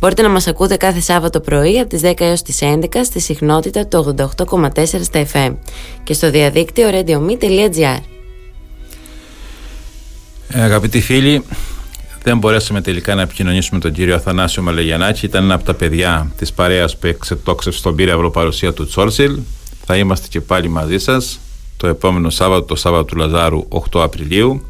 [0.00, 3.86] Μπορείτε να μας ακούτε κάθε Σάββατο πρωί από τις 10 έως τις 11 στη συχνότητα
[3.86, 5.56] του 88,4 στα FM
[6.02, 7.98] και στο διαδίκτυο radiome.gr
[10.48, 11.44] ε, Αγαπητοί φίλοι,
[12.22, 15.26] δεν μπορέσαμε τελικά να επικοινωνήσουμε τον κύριο Αθανάσιο Μαλεγιανάκη.
[15.26, 19.38] Ήταν ένα από τα παιδιά της παρέας που εξετόξευσε στον πύραυλο παρουσία του Τσόρσιλ.
[19.84, 21.40] Θα είμαστε και πάλι μαζί σας
[21.76, 24.66] το επόμενο Σάββατο, το Σάββατο του Λαζάρου 8 Απριλίου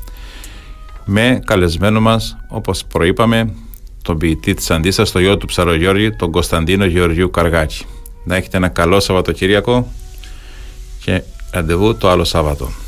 [1.04, 3.54] με καλεσμένο μας όπως προείπαμε
[4.02, 7.84] τον ποιητή της Αντίσας, το γιο του Ψαρογιώργη, τον Κωνσταντίνο Γεωργίου Καργάκη.
[8.24, 9.92] Να έχετε ένα καλό Σαββατοκύριακο
[11.04, 12.81] και ραντεβού το άλλο Σάββατο.